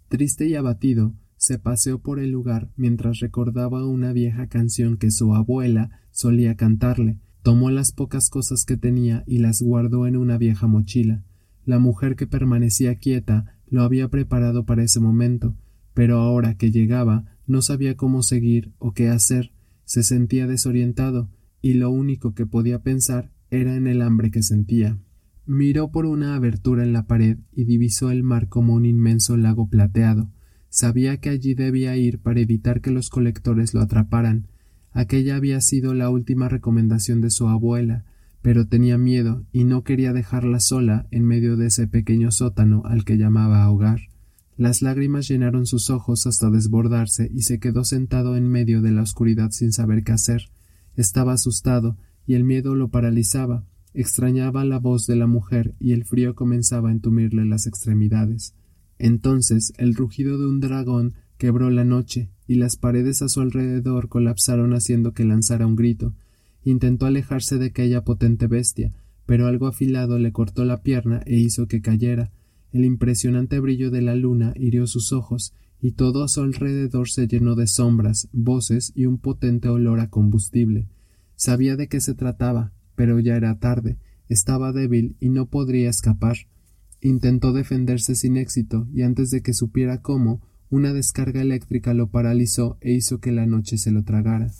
Triste 0.09 0.47
y 0.47 0.55
abatido, 0.55 1.15
se 1.39 1.57
paseó 1.57 1.99
por 1.99 2.19
el 2.19 2.31
lugar 2.31 2.69
mientras 2.75 3.19
recordaba 3.19 3.87
una 3.87 4.11
vieja 4.11 4.47
canción 4.47 4.97
que 4.97 5.09
su 5.09 5.33
abuela 5.33 5.89
solía 6.11 6.55
cantarle. 6.55 7.17
Tomó 7.43 7.71
las 7.71 7.93
pocas 7.93 8.29
cosas 8.29 8.65
que 8.65 8.75
tenía 8.75 9.23
y 9.25 9.37
las 9.37 9.61
guardó 9.61 10.05
en 10.05 10.17
una 10.17 10.37
vieja 10.37 10.67
mochila. 10.67 11.23
La 11.65 11.79
mujer 11.79 12.17
que 12.17 12.27
permanecía 12.27 12.95
quieta 12.95 13.55
lo 13.67 13.83
había 13.83 14.09
preparado 14.09 14.65
para 14.65 14.83
ese 14.83 14.99
momento, 14.99 15.55
pero 15.93 16.19
ahora 16.19 16.55
que 16.55 16.71
llegaba 16.71 17.37
no 17.47 17.61
sabía 17.61 17.95
cómo 17.95 18.21
seguir 18.21 18.73
o 18.77 18.93
qué 18.93 19.07
hacer, 19.07 19.53
se 19.85 20.03
sentía 20.03 20.45
desorientado, 20.45 21.29
y 21.61 21.75
lo 21.75 21.89
único 21.89 22.33
que 22.33 22.45
podía 22.45 22.83
pensar 22.83 23.31
era 23.49 23.77
en 23.77 23.87
el 23.87 24.01
hambre 24.01 24.29
que 24.29 24.43
sentía. 24.43 24.99
Miró 25.45 25.89
por 25.89 26.05
una 26.05 26.35
abertura 26.35 26.83
en 26.83 26.91
la 26.91 27.07
pared 27.07 27.37
y 27.53 27.63
divisó 27.63 28.11
el 28.11 28.23
mar 28.23 28.49
como 28.49 28.73
un 28.73 28.85
inmenso 28.85 29.37
lago 29.37 29.69
plateado. 29.69 30.29
Sabía 30.69 31.17
que 31.17 31.29
allí 31.29 31.55
debía 31.55 31.97
ir 31.97 32.19
para 32.19 32.39
evitar 32.39 32.81
que 32.81 32.91
los 32.91 33.09
colectores 33.09 33.73
lo 33.73 33.81
atraparan. 33.81 34.47
Aquella 34.91 35.35
había 35.35 35.61
sido 35.61 35.93
la 35.93 36.09
última 36.09 36.49
recomendación 36.49 37.21
de 37.21 37.31
su 37.31 37.47
abuela, 37.47 38.05
pero 38.41 38.67
tenía 38.67 38.97
miedo 38.97 39.45
y 39.51 39.63
no 39.63 39.83
quería 39.83 40.13
dejarla 40.13 40.59
sola 40.59 41.07
en 41.11 41.25
medio 41.25 41.57
de 41.57 41.67
ese 41.67 41.87
pequeño 41.87 42.31
sótano 42.31 42.83
al 42.85 43.03
que 43.03 43.17
llamaba 43.17 43.69
hogar. 43.69 44.01
Las 44.57 44.81
lágrimas 44.81 45.27
llenaron 45.27 45.65
sus 45.65 45.89
ojos 45.89 46.27
hasta 46.27 46.49
desbordarse 46.49 47.29
y 47.33 47.43
se 47.43 47.59
quedó 47.59 47.83
sentado 47.83 48.35
en 48.35 48.47
medio 48.47 48.81
de 48.81 48.91
la 48.91 49.01
oscuridad 49.01 49.51
sin 49.51 49.71
saber 49.71 50.03
qué 50.03 50.11
hacer. 50.11 50.49
Estaba 50.95 51.33
asustado, 51.33 51.97
y 52.27 52.35
el 52.35 52.43
miedo 52.43 52.75
lo 52.75 52.89
paralizaba, 52.89 53.63
extrañaba 53.93 54.65
la 54.65 54.77
voz 54.77 55.07
de 55.07 55.15
la 55.15 55.27
mujer 55.27 55.75
y 55.79 55.93
el 55.93 56.05
frío 56.05 56.35
comenzaba 56.35 56.89
a 56.89 56.91
entumirle 56.91 57.45
las 57.45 57.67
extremidades. 57.67 58.53
Entonces 58.99 59.73
el 59.77 59.95
rugido 59.95 60.37
de 60.37 60.45
un 60.45 60.59
dragón 60.59 61.15
quebró 61.37 61.69
la 61.69 61.85
noche 61.85 62.29
y 62.47 62.55
las 62.55 62.75
paredes 62.75 63.21
a 63.21 63.29
su 63.29 63.41
alrededor 63.41 64.09
colapsaron 64.09 64.73
haciendo 64.73 65.13
que 65.13 65.23
lanzara 65.23 65.65
un 65.65 65.75
grito. 65.75 66.13
Intentó 66.63 67.05
alejarse 67.05 67.57
de 67.57 67.67
aquella 67.67 68.03
potente 68.03 68.47
bestia, 68.47 68.93
pero 69.25 69.47
algo 69.47 69.67
afilado 69.67 70.19
le 70.19 70.31
cortó 70.31 70.65
la 70.65 70.83
pierna 70.83 71.21
e 71.25 71.37
hizo 71.37 71.67
que 71.67 71.81
cayera. 71.81 72.31
El 72.71 72.85
impresionante 72.85 73.59
brillo 73.59 73.89
de 73.89 74.01
la 74.01 74.15
luna 74.15 74.53
hirió 74.55 74.85
sus 74.85 75.13
ojos, 75.13 75.53
y 75.81 75.91
todo 75.91 76.23
a 76.23 76.27
su 76.27 76.41
alrededor 76.41 77.09
se 77.09 77.27
llenó 77.27 77.55
de 77.55 77.67
sombras, 77.67 78.27
voces 78.33 78.91
y 78.95 79.05
un 79.05 79.17
potente 79.17 79.69
olor 79.69 80.01
a 80.01 80.09
combustible. 80.09 80.87
Sabía 81.35 81.77
de 81.77 81.87
qué 81.87 82.01
se 82.01 82.15
trataba, 82.15 82.73
pero 82.95 83.19
ya 83.19 83.37
era 83.37 83.59
tarde, 83.59 83.97
estaba 84.27 84.73
débil 84.73 85.15
y 85.21 85.29
no 85.29 85.45
podría 85.45 85.89
escapar. 85.89 86.35
Intentó 87.01 87.53
defenderse 87.53 88.15
sin 88.15 88.37
éxito, 88.37 88.87
y 88.93 89.03
antes 89.03 89.29
de 89.29 89.41
que 89.41 89.53
supiera 89.53 90.01
cómo, 90.01 90.41
una 90.69 90.93
descarga 90.93 91.41
eléctrica 91.41 91.93
lo 91.93 92.07
paralizó 92.07 92.77
e 92.81 92.93
hizo 92.93 93.19
que 93.19 93.31
la 93.31 93.45
noche 93.45 93.77
se 93.77 93.91
lo 93.91 94.03
tragara. 94.03 94.51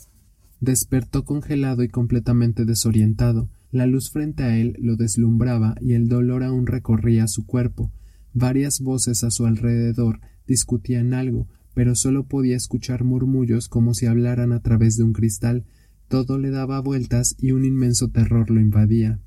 Despertó 0.59 1.25
congelado 1.25 1.83
y 1.83 1.89
completamente 1.89 2.65
desorientado. 2.65 3.49
La 3.71 3.85
luz 3.85 4.09
frente 4.09 4.43
a 4.43 4.57
él 4.57 4.75
lo 4.79 4.95
deslumbraba 4.95 5.75
y 5.79 5.93
el 5.93 6.07
dolor 6.07 6.43
aún 6.43 6.65
recorría 6.65 7.27
su 7.27 7.45
cuerpo. 7.45 7.91
Varias 8.33 8.79
voces 8.79 9.23
a 9.23 9.31
su 9.31 9.45
alrededor 9.45 10.19
discutían 10.47 11.13
algo, 11.13 11.47
pero 11.73 11.95
solo 11.95 12.25
podía 12.25 12.57
escuchar 12.57 13.03
murmullos 13.03 13.69
como 13.69 13.93
si 13.93 14.05
hablaran 14.05 14.51
a 14.51 14.61
través 14.61 14.97
de 14.97 15.03
un 15.03 15.13
cristal, 15.13 15.65
todo 16.07 16.39
le 16.39 16.49
daba 16.49 16.79
vueltas 16.81 17.35
y 17.37 17.51
un 17.51 17.63
inmenso 17.63 18.09
terror 18.09 18.49
lo 18.49 18.59
invadía. 18.59 19.19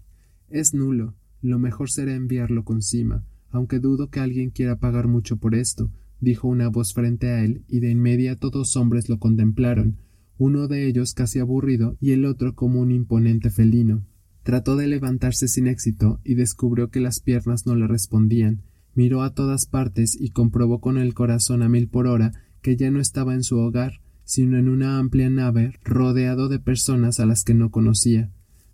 Es 0.49 0.75
nulo. 0.75 1.15
Lo 1.43 1.59
mejor 1.59 1.91
será 1.91 2.15
enviarlo 2.15 2.65
con 2.65 2.81
cima, 2.81 3.25
aunque 3.51 3.81
dudo 3.81 4.09
que 4.09 4.21
alguien 4.21 4.51
quiera 4.51 4.79
pagar 4.79 5.09
mucho 5.09 5.37
por 5.37 5.55
esto, 5.55 5.91
dijo 6.21 6.49
una 6.49 6.69
voz 6.69 6.95
frente 6.95 7.29
a 7.29 7.45
él, 7.45 7.65
y 7.69 7.81
de 7.81 7.91
inmediato 7.91 8.49
dos 8.51 8.77
hombres 8.77 9.09
lo 9.09 9.19
contemplaron, 9.19 9.99
uno 10.39 10.69
de 10.69 10.87
ellos 10.87 11.15
casi 11.15 11.41
aburrido 11.41 11.97
y 12.01 12.13
el 12.13 12.25
otro 12.25 12.55
como 12.55 12.81
un 12.81 12.91
imponente 12.91 13.51
felino. 13.51 14.05
Trató 14.43 14.77
de 14.77 14.87
levantarse 14.87 15.47
sin 15.47 15.67
éxito 15.67 16.21
y 16.25 16.35
descubrió 16.35 16.91
que 16.91 17.01
las 17.01 17.21
piernas 17.21 17.67
no 17.67 17.77
le 17.77 17.87
respondían. 17.87 18.63
Miró 18.95 19.23
a 19.23 19.35
todas 19.35 19.67
partes 19.67 20.17
y 20.19 20.31
comprobó 20.31 20.81
con 20.81 20.99
el 20.99 21.15
corazón 21.15 21.63
a 21.63 21.69
mil 21.69 21.89
por 21.89 22.07
hora 22.07 22.33
que 22.61 22.77
ya 22.77 22.91
no 22.91 23.01
estaba 23.01 23.35
en 23.35 23.43
su 23.43 23.59
hogar, 23.59 24.01
sino 24.25 24.59
en 24.59 24.69
una 24.69 24.99
amplia 24.99 25.31
nave 25.31 25.75
rodeado 25.85 26.49
de 26.49 26.59
personas 26.59 27.21
a 27.21 27.27
las 27.27 27.45
que 27.45 27.55
no 27.55 27.71
conocía. 27.71 28.31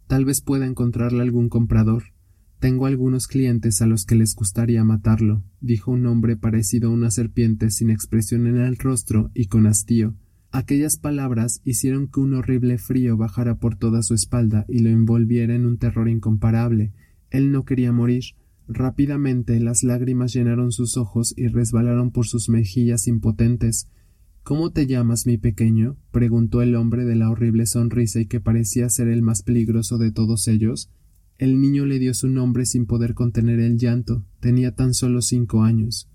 Tal 0.07 0.24
vez 0.24 0.40
pueda 0.40 0.66
encontrarle 0.66 1.22
algún 1.22 1.48
comprador. 1.48 2.04
Tengo 2.61 2.87
algunos 2.87 3.29
clientes 3.29 3.83
a 3.83 3.87
los 3.87 4.05
que 4.05 4.16
les 4.16 4.35
gustaría 4.35 4.83
matarlo, 4.83 5.44
dijo 5.61 5.92
un 5.92 6.07
hombre 6.07 6.37
parecido 6.37 6.90
a 6.90 6.92
una 6.92 7.12
serpiente 7.12 7.71
sin 7.71 7.88
expresión 7.88 8.49
en 8.49 8.57
el 8.57 8.77
rostro 8.77 9.31
y 9.33 9.47
con 9.47 9.66
hastío. 9.68 10.16
Aquellas 10.51 10.97
palabras 10.97 11.61
hicieron 11.62 12.09
que 12.09 12.18
un 12.18 12.35
horrible 12.35 12.79
frío 12.79 13.16
bajara 13.16 13.59
por 13.59 13.77
toda 13.77 14.03
su 14.03 14.14
espalda 14.14 14.64
y 14.68 14.81
lo 14.81 14.90
envolviera 14.90 15.55
en 15.55 15.66
un 15.66 15.79
terror 15.79 16.09
incomparable. 16.09 16.92
Él 17.31 17.53
no 17.53 17.64
quería 17.64 17.92
morir. 17.92 18.25
Rápidamente 18.66 19.61
las 19.61 19.85
lágrimas 19.85 20.33
llenaron 20.33 20.73
sus 20.73 20.97
ojos 20.97 21.35
y 21.37 21.47
resbalaron 21.47 22.11
por 22.11 22.27
sus 22.27 22.49
mejillas 22.49 23.07
impotentes. 23.07 23.88
¿Cómo 24.42 24.73
te 24.73 24.87
llamas, 24.87 25.27
mi 25.27 25.38
pequeño? 25.38 25.97
preguntó 26.11 26.61
el 26.62 26.75
hombre 26.75 27.05
de 27.05 27.14
la 27.14 27.31
horrible 27.31 27.66
sonrisa 27.66 28.18
y 28.18 28.27
que 28.27 28.40
parecía 28.40 28.88
ser 28.88 29.09
el 29.09 29.23
más 29.23 29.42
peligroso 29.42 29.97
de 29.99 30.11
todos 30.11 30.49
ellos. 30.49 30.90
El 31.38 31.61
niño 31.61 31.87
le 31.87 32.01
dio 32.01 32.14
su 32.14 32.29
nombre 32.29 32.66
sin 32.66 32.85
poder 32.85 33.14
contener 33.14 33.61
el 33.61 33.79
llanto. 33.79 34.24
Tenía 34.40 34.74
tan 34.74 34.92
solo 34.92 35.22
cinco 35.22 35.62
años. 35.62 36.11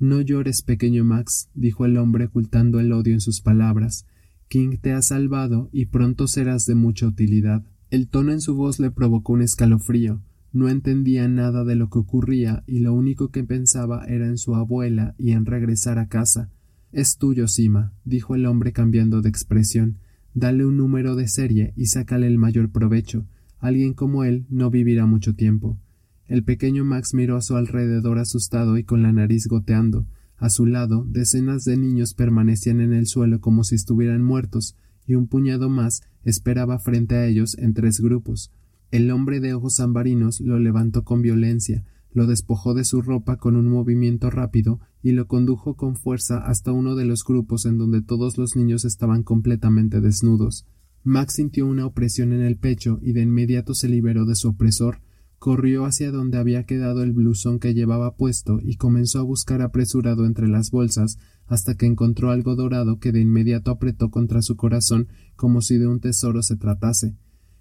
No 0.00 0.20
llores, 0.20 0.62
pequeño 0.62 1.04
Max, 1.04 1.48
dijo 1.54 1.86
el 1.86 1.96
hombre 1.96 2.24
ocultando 2.24 2.80
el 2.80 2.92
odio 2.92 3.14
en 3.14 3.20
sus 3.20 3.40
palabras. 3.40 4.04
King 4.48 4.78
te 4.80 4.92
ha 4.92 5.00
salvado 5.00 5.70
y 5.72 5.86
pronto 5.86 6.26
serás 6.26 6.66
de 6.66 6.74
mucha 6.74 7.06
utilidad. 7.06 7.64
El 7.90 8.08
tono 8.08 8.32
en 8.32 8.40
su 8.40 8.56
voz 8.56 8.80
le 8.80 8.90
provocó 8.90 9.34
un 9.34 9.42
escalofrío. 9.42 10.20
No 10.52 10.68
entendía 10.68 11.28
nada 11.28 11.64
de 11.64 11.76
lo 11.76 11.88
que 11.88 12.00
ocurría 12.00 12.64
y 12.66 12.80
lo 12.80 12.94
único 12.94 13.30
que 13.30 13.44
pensaba 13.44 14.04
era 14.06 14.26
en 14.26 14.38
su 14.38 14.56
abuela 14.56 15.14
y 15.18 15.30
en 15.30 15.46
regresar 15.46 16.00
a 16.00 16.08
casa. 16.08 16.50
Es 16.90 17.16
tuyo, 17.16 17.46
Sima, 17.46 17.92
dijo 18.04 18.34
el 18.34 18.44
hombre 18.46 18.72
cambiando 18.72 19.22
de 19.22 19.28
expresión. 19.28 19.98
Dale 20.34 20.64
un 20.64 20.76
número 20.76 21.14
de 21.14 21.28
serie 21.28 21.72
y 21.76 21.86
sácale 21.86 22.26
el 22.26 22.38
mayor 22.38 22.70
provecho. 22.70 23.24
Alguien 23.64 23.94
como 23.94 24.24
él 24.24 24.44
no 24.50 24.68
vivirá 24.68 25.06
mucho 25.06 25.34
tiempo. 25.34 25.78
El 26.26 26.44
pequeño 26.44 26.84
Max 26.84 27.14
miró 27.14 27.34
a 27.38 27.40
su 27.40 27.56
alrededor 27.56 28.18
asustado 28.18 28.76
y 28.76 28.84
con 28.84 29.02
la 29.02 29.10
nariz 29.10 29.46
goteando. 29.46 30.04
A 30.36 30.50
su 30.50 30.66
lado, 30.66 31.06
decenas 31.08 31.64
de 31.64 31.78
niños 31.78 32.12
permanecían 32.12 32.82
en 32.82 32.92
el 32.92 33.06
suelo 33.06 33.40
como 33.40 33.64
si 33.64 33.76
estuvieran 33.76 34.22
muertos, 34.22 34.76
y 35.06 35.14
un 35.14 35.28
puñado 35.28 35.70
más 35.70 36.02
esperaba 36.24 36.78
frente 36.78 37.14
a 37.14 37.24
ellos 37.26 37.56
en 37.56 37.72
tres 37.72 38.00
grupos. 38.00 38.52
El 38.90 39.10
hombre 39.10 39.40
de 39.40 39.54
ojos 39.54 39.80
ambarinos 39.80 40.42
lo 40.42 40.58
levantó 40.58 41.02
con 41.04 41.22
violencia, 41.22 41.86
lo 42.12 42.26
despojó 42.26 42.74
de 42.74 42.84
su 42.84 43.00
ropa 43.00 43.38
con 43.38 43.56
un 43.56 43.70
movimiento 43.70 44.28
rápido 44.28 44.78
y 45.02 45.12
lo 45.12 45.26
condujo 45.26 45.74
con 45.74 45.96
fuerza 45.96 46.36
hasta 46.36 46.70
uno 46.70 46.96
de 46.96 47.06
los 47.06 47.24
grupos 47.24 47.64
en 47.64 47.78
donde 47.78 48.02
todos 48.02 48.36
los 48.36 48.56
niños 48.56 48.84
estaban 48.84 49.22
completamente 49.22 50.02
desnudos. 50.02 50.66
Max 51.06 51.34
sintió 51.34 51.66
una 51.66 51.84
opresión 51.84 52.32
en 52.32 52.40
el 52.40 52.56
pecho 52.56 52.98
y 53.02 53.12
de 53.12 53.20
inmediato 53.20 53.74
se 53.74 53.88
liberó 53.88 54.24
de 54.24 54.34
su 54.34 54.48
opresor, 54.48 55.02
corrió 55.38 55.84
hacia 55.84 56.10
donde 56.10 56.38
había 56.38 56.64
quedado 56.64 57.02
el 57.02 57.12
blusón 57.12 57.58
que 57.58 57.74
llevaba 57.74 58.16
puesto 58.16 58.58
y 58.62 58.76
comenzó 58.76 59.18
a 59.18 59.24
buscar 59.24 59.60
apresurado 59.60 60.24
entre 60.24 60.48
las 60.48 60.70
bolsas 60.70 61.18
hasta 61.46 61.74
que 61.74 61.84
encontró 61.84 62.30
algo 62.30 62.56
dorado 62.56 62.98
que 62.98 63.12
de 63.12 63.20
inmediato 63.20 63.70
apretó 63.70 64.10
contra 64.10 64.40
su 64.40 64.56
corazón 64.56 65.08
como 65.36 65.60
si 65.60 65.76
de 65.76 65.86
un 65.86 66.00
tesoro 66.00 66.42
se 66.42 66.56
tratase. 66.56 67.14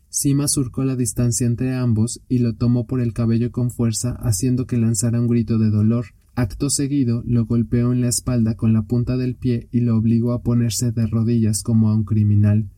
Sima 0.07 0.47
surcó 0.47 0.85
la 0.85 0.95
distancia 0.95 1.45
entre 1.45 1.73
ambos 1.73 2.21
y 2.29 2.37
lo 2.37 2.55
tomó 2.55 2.87
por 2.87 3.01
el 3.01 3.11
cabello 3.13 3.51
con 3.51 3.71
fuerza, 3.71 4.11
haciendo 4.21 4.67
que 4.67 4.77
lanzara 4.77 5.19
un 5.19 5.27
grito 5.27 5.57
de 5.57 5.69
dolor. 5.69 6.05
Acto 6.35 6.69
seguido 6.69 7.23
lo 7.25 7.45
golpeó 7.45 7.91
en 7.91 7.99
la 7.99 8.07
espalda 8.07 8.55
con 8.55 8.71
la 8.71 8.83
punta 8.83 9.17
del 9.17 9.35
pie 9.35 9.67
y 9.71 9.81
lo 9.81 9.97
obligó 9.97 10.31
a 10.31 10.43
ponerse 10.43 10.93
de 10.93 11.07
rodillas 11.07 11.63
como 11.63 11.89
a 11.89 11.95
un 11.95 12.05
criminal. 12.05 12.69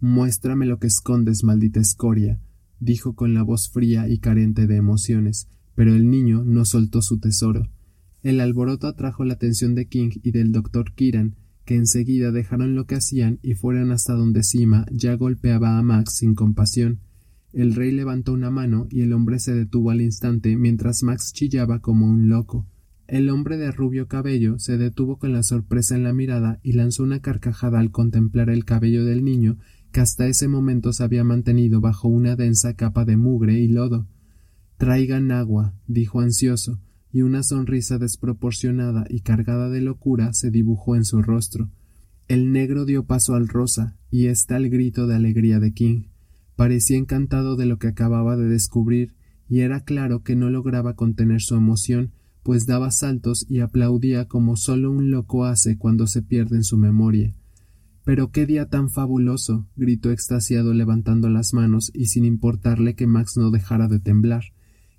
Muéstrame 0.00 0.64
lo 0.64 0.78
que 0.78 0.86
escondes, 0.86 1.44
maldita 1.44 1.78
escoria, 1.78 2.40
dijo 2.78 3.14
con 3.14 3.34
la 3.34 3.42
voz 3.42 3.68
fría 3.68 4.08
y 4.08 4.18
carente 4.18 4.66
de 4.66 4.76
emociones, 4.76 5.46
pero 5.74 5.94
el 5.94 6.08
niño 6.10 6.42
no 6.42 6.64
soltó 6.64 7.02
su 7.02 7.20
tesoro. 7.20 7.68
El 8.22 8.40
alboroto 8.40 8.86
atrajo 8.86 9.24
la 9.24 9.34
atención 9.34 9.74
de 9.74 9.88
King 9.88 10.10
y 10.22 10.30
del 10.30 10.52
doctor 10.52 10.94
Kiran, 10.94 11.36
que 11.66 11.76
enseguida 11.76 12.32
dejaron 12.32 12.74
lo 12.74 12.86
que 12.86 12.94
hacían 12.94 13.38
y 13.42 13.54
fueron 13.54 13.92
hasta 13.92 14.14
donde 14.14 14.42
Sima 14.42 14.86
ya 14.90 15.14
golpeaba 15.14 15.78
a 15.78 15.82
Max 15.82 16.16
sin 16.16 16.34
compasión. 16.34 17.00
El 17.52 17.74
rey 17.74 17.92
levantó 17.92 18.32
una 18.32 18.50
mano 18.50 18.86
y 18.90 19.02
el 19.02 19.12
hombre 19.12 19.38
se 19.38 19.54
detuvo 19.54 19.90
al 19.90 20.00
instante 20.00 20.56
mientras 20.56 21.02
Max 21.02 21.32
chillaba 21.34 21.80
como 21.80 22.06
un 22.06 22.28
loco. 22.28 22.66
El 23.06 23.28
hombre 23.28 23.56
de 23.56 23.72
rubio 23.72 24.06
cabello 24.06 24.58
se 24.58 24.78
detuvo 24.78 25.18
con 25.18 25.32
la 25.32 25.42
sorpresa 25.42 25.96
en 25.96 26.04
la 26.04 26.12
mirada 26.12 26.60
y 26.62 26.72
lanzó 26.72 27.02
una 27.02 27.20
carcajada 27.20 27.80
al 27.80 27.90
contemplar 27.90 28.50
el 28.50 28.64
cabello 28.64 29.04
del 29.04 29.24
niño 29.24 29.58
que 29.92 30.00
hasta 30.00 30.26
ese 30.26 30.48
momento 30.48 30.92
se 30.92 31.02
había 31.02 31.24
mantenido 31.24 31.80
bajo 31.80 32.08
una 32.08 32.36
densa 32.36 32.74
capa 32.74 33.04
de 33.04 33.16
mugre 33.16 33.58
y 33.58 33.68
lodo. 33.68 34.06
Traigan 34.76 35.30
agua, 35.32 35.74
dijo 35.86 36.20
ansioso, 36.20 36.80
y 37.12 37.22
una 37.22 37.42
sonrisa 37.42 37.98
desproporcionada 37.98 39.04
y 39.08 39.20
cargada 39.20 39.68
de 39.68 39.80
locura 39.80 40.32
se 40.32 40.50
dibujó 40.50 40.96
en 40.96 41.04
su 41.04 41.22
rostro. 41.22 41.70
El 42.28 42.52
negro 42.52 42.84
dio 42.84 43.04
paso 43.04 43.34
al 43.34 43.48
rosa, 43.48 43.96
y 44.10 44.26
está 44.26 44.56
el 44.56 44.70
grito 44.70 45.06
de 45.06 45.16
alegría 45.16 45.58
de 45.58 45.72
King. 45.72 46.04
Parecía 46.54 46.96
encantado 46.96 47.56
de 47.56 47.66
lo 47.66 47.78
que 47.78 47.88
acababa 47.88 48.36
de 48.36 48.48
descubrir, 48.48 49.14
y 49.48 49.60
era 49.60 49.80
claro 49.80 50.22
que 50.22 50.36
no 50.36 50.48
lograba 50.48 50.94
contener 50.94 51.40
su 51.40 51.56
emoción, 51.56 52.12
pues 52.42 52.66
daba 52.66 52.90
saltos 52.90 53.44
y 53.48 53.60
aplaudía 53.60 54.26
como 54.28 54.56
solo 54.56 54.90
un 54.90 55.10
loco 55.10 55.44
hace 55.44 55.76
cuando 55.76 56.06
se 56.06 56.22
pierde 56.22 56.56
en 56.56 56.64
su 56.64 56.76
memoria. 56.76 57.34
Pero 58.10 58.32
qué 58.32 58.44
día 58.44 58.66
tan 58.66 58.90
fabuloso. 58.90 59.68
gritó 59.76 60.10
extasiado 60.10 60.74
levantando 60.74 61.28
las 61.28 61.54
manos 61.54 61.92
y 61.94 62.06
sin 62.06 62.24
importarle 62.24 62.96
que 62.96 63.06
Max 63.06 63.36
no 63.36 63.52
dejara 63.52 63.86
de 63.86 64.00
temblar. 64.00 64.46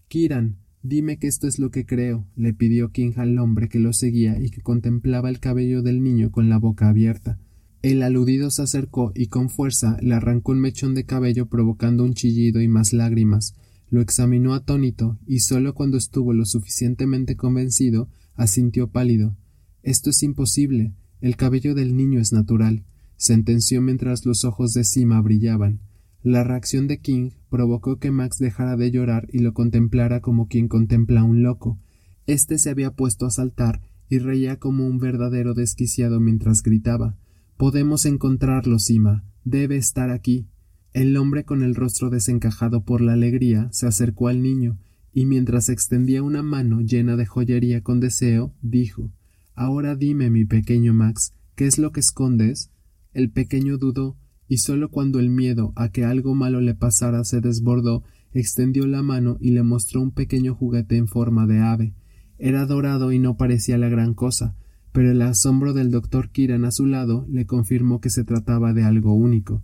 Kiran, 0.07 0.59
Dime 0.81 1.19
que 1.19 1.27
esto 1.27 1.45
es 1.45 1.59
lo 1.59 1.71
que 1.71 1.85
creo, 1.85 2.25
le 2.37 2.53
pidió 2.53 2.93
King 2.93 3.11
al 3.17 3.37
hombre 3.37 3.67
que 3.67 3.79
lo 3.79 3.91
seguía 3.91 4.39
y 4.41 4.49
que 4.49 4.61
contemplaba 4.61 5.27
el 5.27 5.41
cabello 5.41 5.81
del 5.81 6.01
niño 6.01 6.31
con 6.31 6.47
la 6.47 6.57
boca 6.57 6.87
abierta. 6.87 7.37
El 7.81 8.01
aludido 8.01 8.49
se 8.49 8.61
acercó 8.61 9.11
y 9.13 9.27
con 9.27 9.49
fuerza 9.49 9.97
le 10.01 10.15
arrancó 10.15 10.53
un 10.53 10.61
mechón 10.61 10.93
de 10.95 11.03
cabello 11.03 11.47
provocando 11.47 12.05
un 12.05 12.13
chillido 12.13 12.61
y 12.61 12.69
más 12.69 12.93
lágrimas. 12.93 13.55
Lo 13.89 13.99
examinó 13.99 14.53
atónito 14.53 15.19
y 15.27 15.41
sólo 15.41 15.73
cuando 15.73 15.97
estuvo 15.97 16.31
lo 16.31 16.45
suficientemente 16.45 17.35
convencido 17.35 18.07
asintió 18.35 18.87
pálido. 18.87 19.35
Esto 19.83 20.11
es 20.11 20.23
imposible. 20.23 20.93
El 21.19 21.35
cabello 21.35 21.75
del 21.75 21.97
niño 21.97 22.21
es 22.21 22.31
natural, 22.31 22.85
sentenció 23.21 23.83
mientras 23.83 24.25
los 24.25 24.45
ojos 24.45 24.73
de 24.73 24.83
Sima 24.83 25.21
brillaban. 25.21 25.79
La 26.23 26.43
reacción 26.43 26.87
de 26.87 26.99
King 26.99 27.29
provocó 27.49 27.97
que 27.97 28.09
Max 28.09 28.39
dejara 28.39 28.75
de 28.77 28.89
llorar 28.89 29.27
y 29.31 29.39
lo 29.39 29.53
contemplara 29.53 30.21
como 30.21 30.47
quien 30.47 30.67
contempla 30.67 31.21
a 31.21 31.23
un 31.23 31.43
loco. 31.43 31.79
Este 32.25 32.57
se 32.57 32.71
había 32.71 32.95
puesto 32.95 33.27
a 33.27 33.29
saltar 33.29 33.81
y 34.09 34.17
reía 34.17 34.57
como 34.57 34.87
un 34.87 34.97
verdadero 34.97 35.53
desquiciado 35.53 36.19
mientras 36.19 36.63
gritaba 36.63 37.15
Podemos 37.57 38.07
encontrarlo, 38.07 38.79
Sima. 38.79 39.23
Debe 39.45 39.77
estar 39.77 40.09
aquí. 40.09 40.47
El 40.93 41.15
hombre 41.15 41.43
con 41.43 41.61
el 41.61 41.75
rostro 41.75 42.09
desencajado 42.09 42.83
por 42.83 43.01
la 43.01 43.13
alegría 43.13 43.69
se 43.71 43.85
acercó 43.85 44.29
al 44.29 44.41
niño 44.41 44.79
y 45.13 45.27
mientras 45.27 45.69
extendía 45.69 46.23
una 46.23 46.41
mano 46.41 46.81
llena 46.81 47.17
de 47.17 47.27
joyería 47.27 47.81
con 47.81 47.99
deseo, 47.99 48.55
dijo 48.63 49.11
Ahora 49.53 49.95
dime, 49.95 50.31
mi 50.31 50.43
pequeño 50.45 50.95
Max, 50.95 51.33
¿qué 51.55 51.67
es 51.67 51.77
lo 51.77 51.91
que 51.91 51.99
escondes? 51.99 52.71
El 53.13 53.31
pequeño 53.31 53.77
dudó 53.77 54.17
y 54.47 54.57
sólo 54.57 54.89
cuando 54.89 55.19
el 55.19 55.29
miedo 55.29 55.73
a 55.75 55.89
que 55.89 56.03
algo 56.03 56.35
malo 56.35 56.61
le 56.61 56.75
pasara 56.75 57.23
se 57.23 57.41
desbordó, 57.41 58.03
extendió 58.33 58.85
la 58.87 59.01
mano 59.01 59.37
y 59.39 59.51
le 59.51 59.63
mostró 59.63 60.01
un 60.01 60.11
pequeño 60.11 60.55
juguete 60.55 60.97
en 60.97 61.07
forma 61.07 61.47
de 61.47 61.59
ave. 61.59 61.93
Era 62.37 62.65
dorado 62.65 63.11
y 63.11 63.19
no 63.19 63.37
parecía 63.37 63.77
la 63.77 63.89
gran 63.89 64.13
cosa, 64.13 64.55
pero 64.91 65.11
el 65.11 65.21
asombro 65.21 65.73
del 65.73 65.91
doctor 65.91 66.29
Kiran 66.31 66.65
a 66.65 66.71
su 66.71 66.85
lado 66.85 67.25
le 67.29 67.45
confirmó 67.45 68.01
que 68.01 68.09
se 68.09 68.23
trataba 68.23 68.73
de 68.73 68.83
algo 68.83 69.13
único. 69.13 69.61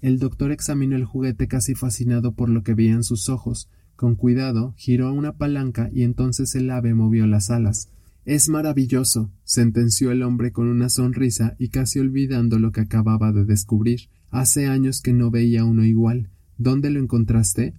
El 0.00 0.18
doctor 0.18 0.52
examinó 0.52 0.96
el 0.96 1.04
juguete 1.04 1.48
casi 1.48 1.74
fascinado 1.74 2.34
por 2.34 2.48
lo 2.48 2.62
que 2.62 2.74
veían 2.74 3.04
sus 3.04 3.28
ojos. 3.28 3.70
Con 3.94 4.14
cuidado 4.14 4.74
giró 4.76 5.12
una 5.12 5.36
palanca 5.36 5.88
y 5.92 6.02
entonces 6.02 6.54
el 6.54 6.70
ave 6.70 6.94
movió 6.94 7.26
las 7.26 7.50
alas. 7.50 7.88
Es 8.26 8.48
maravilloso, 8.48 9.30
sentenció 9.44 10.10
el 10.10 10.24
hombre 10.24 10.50
con 10.50 10.66
una 10.66 10.90
sonrisa 10.90 11.54
y 11.60 11.68
casi 11.68 12.00
olvidando 12.00 12.58
lo 12.58 12.72
que 12.72 12.80
acababa 12.80 13.30
de 13.30 13.44
descubrir. 13.44 14.10
Hace 14.30 14.66
años 14.66 15.00
que 15.00 15.12
no 15.12 15.30
veía 15.30 15.64
uno 15.64 15.84
igual. 15.84 16.30
¿Dónde 16.58 16.90
lo 16.90 16.98
encontraste? 16.98 17.74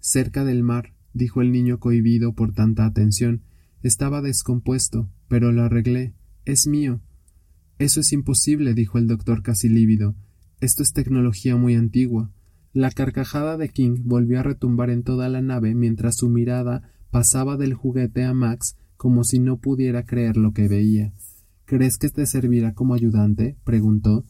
Cerca 0.00 0.44
del 0.44 0.62
mar, 0.62 0.92
dijo 1.14 1.40
el 1.40 1.50
niño 1.50 1.80
cohibido 1.80 2.34
por 2.34 2.52
tanta 2.52 2.84
atención. 2.84 3.40
Estaba 3.82 4.20
descompuesto, 4.20 5.08
pero 5.28 5.50
lo 5.50 5.62
arreglé. 5.62 6.12
Es 6.44 6.66
mío. 6.66 7.00
Eso 7.78 8.00
es 8.00 8.12
imposible, 8.12 8.74
dijo 8.74 8.98
el 8.98 9.06
doctor 9.06 9.42
casi 9.42 9.70
lívido. 9.70 10.14
Esto 10.60 10.82
es 10.82 10.92
tecnología 10.92 11.56
muy 11.56 11.74
antigua. 11.74 12.30
La 12.74 12.90
carcajada 12.90 13.56
de 13.56 13.70
King 13.70 14.02
volvió 14.04 14.40
a 14.40 14.42
retumbar 14.42 14.90
en 14.90 15.04
toda 15.04 15.30
la 15.30 15.40
nave 15.40 15.74
mientras 15.74 16.18
su 16.18 16.28
mirada 16.28 16.90
pasaba 17.10 17.56
del 17.56 17.72
juguete 17.72 18.24
a 18.24 18.34
Max 18.34 18.76
como 18.96 19.24
si 19.24 19.38
no 19.38 19.58
pudiera 19.58 20.04
creer 20.04 20.36
lo 20.36 20.52
que 20.52 20.68
veía. 20.68 21.12
¿Crees 21.64 21.96
que 21.96 22.08
te 22.10 22.26
servirá 22.26 22.74
como 22.74 22.94
ayudante? 22.94 23.56
preguntó. 23.64 24.24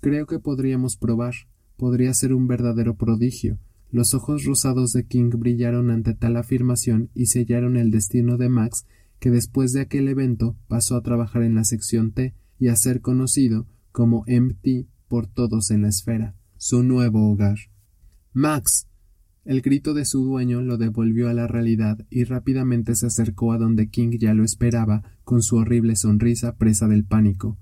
Creo 0.00 0.26
que 0.26 0.38
podríamos 0.38 0.96
probar. 0.96 1.34
Podría 1.76 2.12
ser 2.14 2.32
un 2.32 2.46
verdadero 2.46 2.96
prodigio. 2.96 3.58
Los 3.90 4.12
ojos 4.12 4.44
rosados 4.44 4.92
de 4.92 5.06
King 5.06 5.30
brillaron 5.36 5.90
ante 5.90 6.14
tal 6.14 6.36
afirmación 6.36 7.10
y 7.14 7.26
sellaron 7.26 7.76
el 7.76 7.90
destino 7.90 8.36
de 8.36 8.48
Max, 8.48 8.86
que 9.20 9.30
después 9.30 9.72
de 9.72 9.80
aquel 9.80 10.08
evento 10.08 10.56
pasó 10.68 10.96
a 10.96 11.02
trabajar 11.02 11.42
en 11.42 11.54
la 11.54 11.64
sección 11.64 12.12
T 12.12 12.34
y 12.58 12.68
a 12.68 12.76
ser 12.76 13.00
conocido 13.00 13.66
como 13.92 14.24
MT 14.26 14.88
por 15.08 15.28
todos 15.28 15.70
en 15.70 15.82
la 15.82 15.88
esfera, 15.88 16.34
su 16.56 16.82
nuevo 16.82 17.30
hogar. 17.30 17.56
Max. 18.32 18.88
El 19.44 19.60
grito 19.60 19.92
de 19.92 20.06
su 20.06 20.24
dueño 20.24 20.62
lo 20.62 20.78
devolvió 20.78 21.28
a 21.28 21.34
la 21.34 21.46
realidad 21.46 21.98
y 22.08 22.24
rápidamente 22.24 22.94
se 22.94 23.06
acercó 23.06 23.52
a 23.52 23.58
donde 23.58 23.90
King 23.90 24.16
ya 24.18 24.32
lo 24.32 24.42
esperaba, 24.42 25.02
con 25.22 25.42
su 25.42 25.56
horrible 25.56 25.96
sonrisa 25.96 26.56
presa 26.56 26.88
del 26.88 27.04
pánico. 27.04 27.58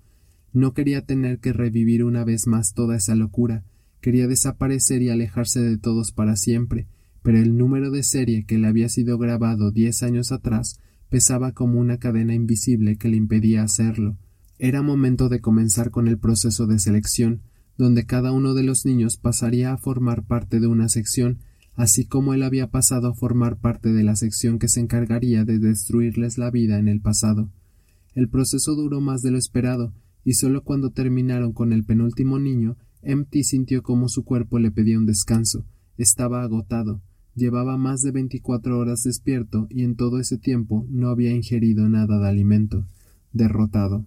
No 0.52 0.74
quería 0.74 1.04
tener 1.04 1.40
que 1.40 1.52
revivir 1.52 2.04
una 2.04 2.24
vez 2.24 2.46
más 2.46 2.72
toda 2.74 2.96
esa 2.96 3.16
locura, 3.16 3.64
quería 4.00 4.28
desaparecer 4.28 5.02
y 5.02 5.08
alejarse 5.08 5.60
de 5.60 5.76
todos 5.76 6.12
para 6.12 6.36
siempre, 6.36 6.86
pero 7.22 7.38
el 7.38 7.56
número 7.56 7.90
de 7.90 8.04
serie 8.04 8.44
que 8.44 8.58
le 8.58 8.68
había 8.68 8.88
sido 8.88 9.18
grabado 9.18 9.72
diez 9.72 10.04
años 10.04 10.30
atrás 10.30 10.78
pesaba 11.08 11.52
como 11.52 11.80
una 11.80 11.98
cadena 11.98 12.34
invisible 12.34 12.96
que 12.96 13.08
le 13.08 13.16
impedía 13.16 13.64
hacerlo. 13.64 14.18
Era 14.58 14.82
momento 14.82 15.28
de 15.28 15.40
comenzar 15.40 15.90
con 15.90 16.06
el 16.06 16.18
proceso 16.18 16.68
de 16.68 16.78
selección, 16.78 17.42
donde 17.76 18.06
cada 18.06 18.30
uno 18.30 18.54
de 18.54 18.62
los 18.62 18.86
niños 18.86 19.16
pasaría 19.16 19.72
a 19.72 19.78
formar 19.78 20.24
parte 20.24 20.60
de 20.60 20.68
una 20.68 20.88
sección 20.88 21.38
así 21.74 22.04
como 22.04 22.34
él 22.34 22.42
había 22.42 22.70
pasado 22.70 23.08
a 23.08 23.14
formar 23.14 23.56
parte 23.56 23.92
de 23.92 24.02
la 24.02 24.16
sección 24.16 24.58
que 24.58 24.68
se 24.68 24.80
encargaría 24.80 25.44
de 25.44 25.58
destruirles 25.58 26.38
la 26.38 26.50
vida 26.50 26.78
en 26.78 26.88
el 26.88 27.00
pasado. 27.00 27.50
El 28.14 28.28
proceso 28.28 28.74
duró 28.74 29.00
más 29.00 29.22
de 29.22 29.30
lo 29.30 29.38
esperado, 29.38 29.92
y 30.24 30.34
solo 30.34 30.62
cuando 30.62 30.90
terminaron 30.90 31.52
con 31.52 31.72
el 31.72 31.84
penúltimo 31.84 32.38
niño, 32.38 32.76
Empty 33.02 33.42
sintió 33.42 33.82
como 33.82 34.08
su 34.08 34.24
cuerpo 34.24 34.58
le 34.58 34.70
pedía 34.70 34.98
un 34.98 35.06
descanso. 35.06 35.64
Estaba 35.96 36.42
agotado, 36.42 37.00
llevaba 37.34 37.76
más 37.76 38.02
de 38.02 38.12
veinticuatro 38.12 38.78
horas 38.78 39.02
despierto 39.02 39.66
y 39.70 39.82
en 39.82 39.96
todo 39.96 40.20
ese 40.20 40.38
tiempo 40.38 40.86
no 40.88 41.08
había 41.08 41.34
ingerido 41.34 41.88
nada 41.88 42.18
de 42.18 42.28
alimento. 42.28 42.86
Derrotado. 43.32 44.06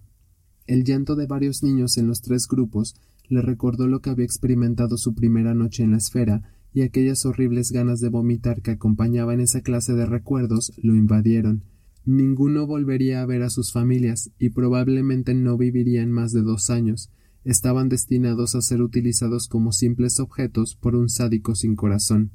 El 0.66 0.84
llanto 0.84 1.16
de 1.16 1.26
varios 1.26 1.62
niños 1.62 1.98
en 1.98 2.06
los 2.06 2.22
tres 2.22 2.46
grupos 2.48 2.94
le 3.28 3.42
recordó 3.42 3.86
lo 3.86 4.00
que 4.00 4.10
había 4.10 4.24
experimentado 4.24 4.96
su 4.96 5.14
primera 5.14 5.54
noche 5.54 5.82
en 5.82 5.90
la 5.92 5.98
esfera 5.98 6.42
y 6.76 6.82
aquellas 6.82 7.24
horribles 7.24 7.72
ganas 7.72 8.00
de 8.00 8.10
vomitar 8.10 8.60
que 8.60 8.72
acompañaban 8.72 9.40
esa 9.40 9.62
clase 9.62 9.94
de 9.94 10.04
recuerdos 10.04 10.74
lo 10.76 10.94
invadieron. 10.94 11.64
Ninguno 12.04 12.66
volvería 12.66 13.22
a 13.22 13.24
ver 13.24 13.40
a 13.40 13.48
sus 13.48 13.72
familias 13.72 14.30
y 14.38 14.50
probablemente 14.50 15.32
no 15.32 15.56
vivirían 15.56 16.12
más 16.12 16.34
de 16.34 16.42
dos 16.42 16.68
años. 16.68 17.10
Estaban 17.44 17.88
destinados 17.88 18.54
a 18.54 18.60
ser 18.60 18.82
utilizados 18.82 19.48
como 19.48 19.72
simples 19.72 20.20
objetos 20.20 20.76
por 20.76 20.96
un 20.96 21.08
sádico 21.08 21.54
sin 21.54 21.76
corazón. 21.76 22.32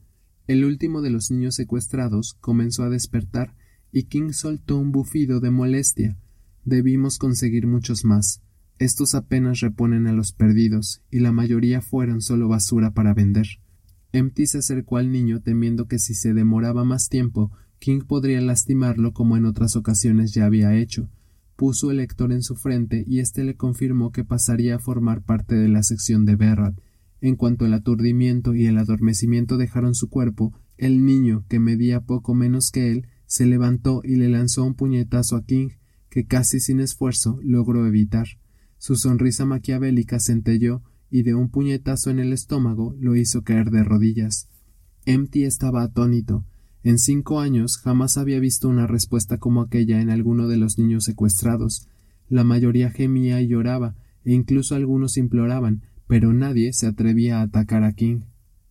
El 0.48 0.66
último 0.66 1.04
de 1.04 1.12
los 1.12 1.30
niños 1.30 1.54
secuestrados 1.54 2.36
comenzó 2.42 2.82
a 2.82 2.90
despertar 2.90 3.54
y 3.92 4.06
King 4.06 4.32
soltó 4.32 4.80
un 4.80 4.92
bufido 4.92 5.40
de 5.40 5.52
molestia. 5.52 6.18
Debimos 6.66 7.20
conseguir 7.20 7.68
muchos 7.68 8.06
más. 8.06 8.42
Estos 8.80 9.14
apenas 9.14 9.60
reponen 9.60 10.08
a 10.08 10.14
los 10.14 10.32
perdidos, 10.32 11.04
y 11.12 11.20
la 11.20 11.32
mayoría 11.32 11.82
fueron 11.82 12.22
solo 12.22 12.48
basura 12.48 12.90
para 12.96 13.14
vender. 13.14 13.46
Empty 14.14 14.48
se 14.48 14.58
acercó 14.60 14.98
al 14.98 15.12
niño 15.12 15.42
temiendo 15.42 15.88
que 15.88 16.00
si 16.00 16.14
se 16.14 16.34
demoraba 16.34 16.84
más 16.84 17.08
tiempo, 17.08 17.52
King 17.80 18.02
podría 18.02 18.42
lastimarlo 18.42 19.14
como 19.14 19.38
en 19.38 19.46
otras 19.46 19.76
ocasiones 19.76 20.34
ya 20.34 20.46
había 20.46 20.76
hecho. 20.76 21.10
Puso 21.56 21.92
el 21.92 21.98
lector 21.98 22.32
en 22.32 22.42
su 22.42 22.56
frente 22.56 23.04
y 23.08 23.20
éste 23.20 23.44
le 23.44 23.56
confirmó 23.56 24.12
que 24.12 24.24
pasaría 24.24 24.76
a 24.76 24.80
formar 24.80 25.24
parte 25.24 25.56
de 25.56 25.68
la 25.68 25.84
sección 25.84 26.26
de 26.26 26.36
Berrat. 26.36 26.76
En 27.22 27.36
cuanto 27.36 27.66
el 27.66 27.74
aturdimiento 27.74 28.56
y 28.56 28.66
el 28.66 28.78
adormecimiento 28.78 29.58
dejaron 29.58 29.96
su 29.96 30.10
cuerpo, 30.10 30.54
el 30.78 31.06
niño, 31.06 31.46
que 31.48 31.60
medía 31.60 32.02
poco 32.02 32.34
menos 32.34 32.72
que 32.72 32.92
él, 32.92 33.08
se 33.28 33.46
levantó 33.46 34.02
y 34.04 34.16
le 34.16 34.28
lanzó 34.28 34.64
un 34.64 34.74
puñetazo 34.74 35.36
a 35.36 35.46
King, 35.46 35.70
que 36.10 36.26
casi 36.26 36.60
sin 36.60 36.80
esfuerzo 36.80 37.40
logró 37.44 37.88
evitar. 37.88 38.28
Su 38.78 38.96
sonrisa 38.96 39.46
maquiavélica 39.46 40.20
centelló 40.20 40.82
y 41.12 41.24
de 41.24 41.36
un 41.36 41.50
puñetazo 41.50 42.10
en 42.10 42.20
el 42.20 42.34
estómago 42.34 42.96
lo 43.00 43.16
hizo 43.16 43.44
caer 43.44 43.70
de 43.70 43.84
rodillas. 43.84 44.48
Empty 45.06 45.44
estaba 45.44 45.84
atónito. 45.84 46.46
En 46.84 46.98
cinco 46.98 47.40
años 47.40 47.78
jamás 47.78 48.18
había 48.18 48.40
visto 48.40 48.70
una 48.70 48.88
respuesta 48.88 49.38
como 49.38 49.62
aquella 49.62 50.02
en 50.02 50.10
alguno 50.10 50.48
de 50.48 50.58
los 50.58 50.80
niños 50.80 51.04
secuestrados. 51.04 51.88
La 52.30 52.44
mayoría 52.44 52.90
gemía 52.90 53.42
y 53.42 53.48
lloraba, 53.50 53.96
e 54.24 54.34
incluso 54.34 54.74
algunos 54.76 55.18
imploraban, 55.18 55.84
pero 56.08 56.34
nadie 56.34 56.74
se 56.74 56.88
atrevía 56.88 57.40
a 57.40 57.44
atacar 57.44 57.84
a 57.84 57.94
King. 57.94 58.22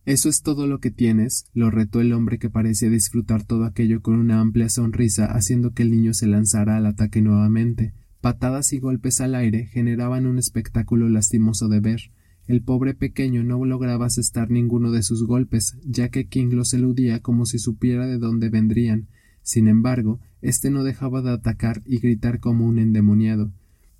¿Eso 0.05 0.29
es 0.29 0.41
todo 0.41 0.65
lo 0.65 0.79
que 0.79 0.89
tienes? 0.89 1.45
lo 1.53 1.69
retó 1.69 2.01
el 2.01 2.11
hombre 2.13 2.39
que 2.39 2.49
parecía 2.49 2.89
disfrutar 2.89 3.43
todo 3.43 3.65
aquello 3.65 4.01
con 4.01 4.15
una 4.15 4.39
amplia 4.39 4.67
sonrisa, 4.67 5.25
haciendo 5.25 5.73
que 5.73 5.83
el 5.83 5.91
niño 5.91 6.13
se 6.15 6.25
lanzara 6.25 6.77
al 6.77 6.87
ataque 6.87 7.21
nuevamente. 7.21 7.93
Patadas 8.19 8.73
y 8.73 8.79
golpes 8.79 9.21
al 9.21 9.35
aire 9.35 9.67
generaban 9.67 10.25
un 10.25 10.39
espectáculo 10.39 11.07
lastimoso 11.07 11.67
de 11.67 11.79
ver. 11.81 12.01
El 12.47 12.61
pobre 12.61 12.93
pequeño 12.93 13.43
no 13.43 13.63
lograba 13.65 14.07
asestar 14.07 14.49
ninguno 14.49 14.91
de 14.91 15.03
sus 15.03 15.25
golpes, 15.25 15.77
ya 15.85 16.09
que 16.09 16.27
King 16.27 16.49
los 16.51 16.73
eludía 16.73 17.21
como 17.21 17.45
si 17.45 17.59
supiera 17.59 18.07
de 18.07 18.17
dónde 18.17 18.49
vendrían. 18.49 19.07
Sin 19.43 19.67
embargo, 19.67 20.19
éste 20.41 20.69
no 20.69 20.83
dejaba 20.83 21.21
de 21.21 21.31
atacar 21.31 21.81
y 21.85 21.99
gritar 21.99 22.39
como 22.39 22.65
un 22.65 22.79
endemoniado. 22.79 23.51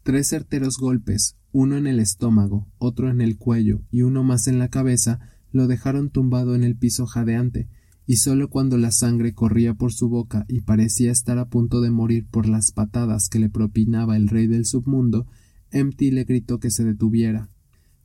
Tres 0.03 0.27
certeros 0.27 0.77
golpes, 0.77 1.35
uno 1.51 1.77
en 1.77 1.87
el 1.87 1.99
estómago, 1.99 2.67
otro 2.77 3.09
en 3.09 3.21
el 3.21 3.37
cuello 3.37 3.81
y 3.91 4.01
uno 4.01 4.23
más 4.23 4.47
en 4.47 4.59
la 4.59 4.69
cabeza, 4.69 5.19
lo 5.51 5.67
dejaron 5.67 6.09
tumbado 6.09 6.55
en 6.55 6.63
el 6.63 6.75
piso 6.75 7.05
jadeante, 7.05 7.67
y 8.07 8.17
sólo 8.17 8.49
cuando 8.49 8.77
la 8.77 8.91
sangre 8.91 9.33
corría 9.33 9.73
por 9.73 9.93
su 9.93 10.09
boca 10.09 10.45
y 10.47 10.61
parecía 10.61 11.11
estar 11.11 11.37
a 11.37 11.49
punto 11.49 11.81
de 11.81 11.91
morir 11.91 12.25
por 12.29 12.47
las 12.47 12.71
patadas 12.71 13.29
que 13.29 13.39
le 13.39 13.49
propinaba 13.49 14.17
el 14.17 14.27
rey 14.27 14.47
del 14.47 14.65
submundo, 14.65 15.27
Empty 15.71 16.11
le 16.11 16.23
gritó 16.23 16.59
que 16.59 16.71
se 16.71 16.83
detuviera, 16.83 17.49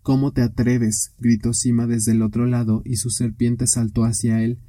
¿Cómo 0.07 0.31
te 0.31 0.43
atreves? 0.43 1.15
gritó 1.19 1.53
Sima 1.53 1.89
desde 1.89 2.13
el 2.13 2.23
otro 2.23 2.47
lado 2.47 2.81
y 2.85 2.95
su 2.95 3.11
serpiente 3.11 3.67
saltó 3.67 4.05
hacia 4.05 4.41
él, 4.41 4.61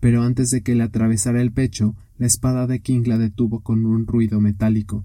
pero 0.00 0.22
antes 0.22 0.48
de 0.48 0.62
que 0.62 0.74
le 0.74 0.84
atravesara 0.84 1.42
el 1.42 1.52
pecho, 1.52 1.94
la 2.16 2.26
espada 2.26 2.66
de 2.66 2.80
King 2.80 3.02
la 3.04 3.18
detuvo 3.18 3.60
con 3.60 3.84
un 3.84 4.06
ruido 4.06 4.40
metálico. 4.40 5.04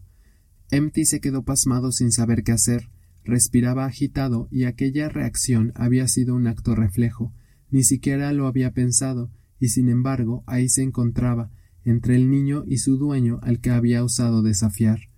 Empty 0.69 1.03
se 1.03 1.19
quedó 1.19 1.43
pasmado 1.43 1.91
sin 1.91 2.13
saber 2.13 2.43
qué 2.43 2.53
hacer, 2.53 2.89
respiraba 3.25 3.83
agitado 3.83 4.47
y 4.49 4.63
aquella 4.63 5.09
reacción 5.09 5.73
había 5.75 6.07
sido 6.07 6.35
un 6.35 6.47
acto 6.47 6.73
reflejo, 6.73 7.33
ni 7.69 7.83
siquiera 7.83 8.31
lo 8.31 8.47
había 8.47 8.71
pensado, 8.71 9.29
y 9.59 9.67
sin 9.67 9.89
embargo 9.89 10.45
ahí 10.47 10.69
se 10.69 10.83
encontraba, 10.83 11.51
entre 11.83 12.15
el 12.15 12.29
niño 12.29 12.63
y 12.65 12.77
su 12.77 12.95
dueño 12.95 13.39
al 13.41 13.59
que 13.59 13.71
había 13.71 14.05
osado 14.05 14.41
desafiar. 14.41 15.10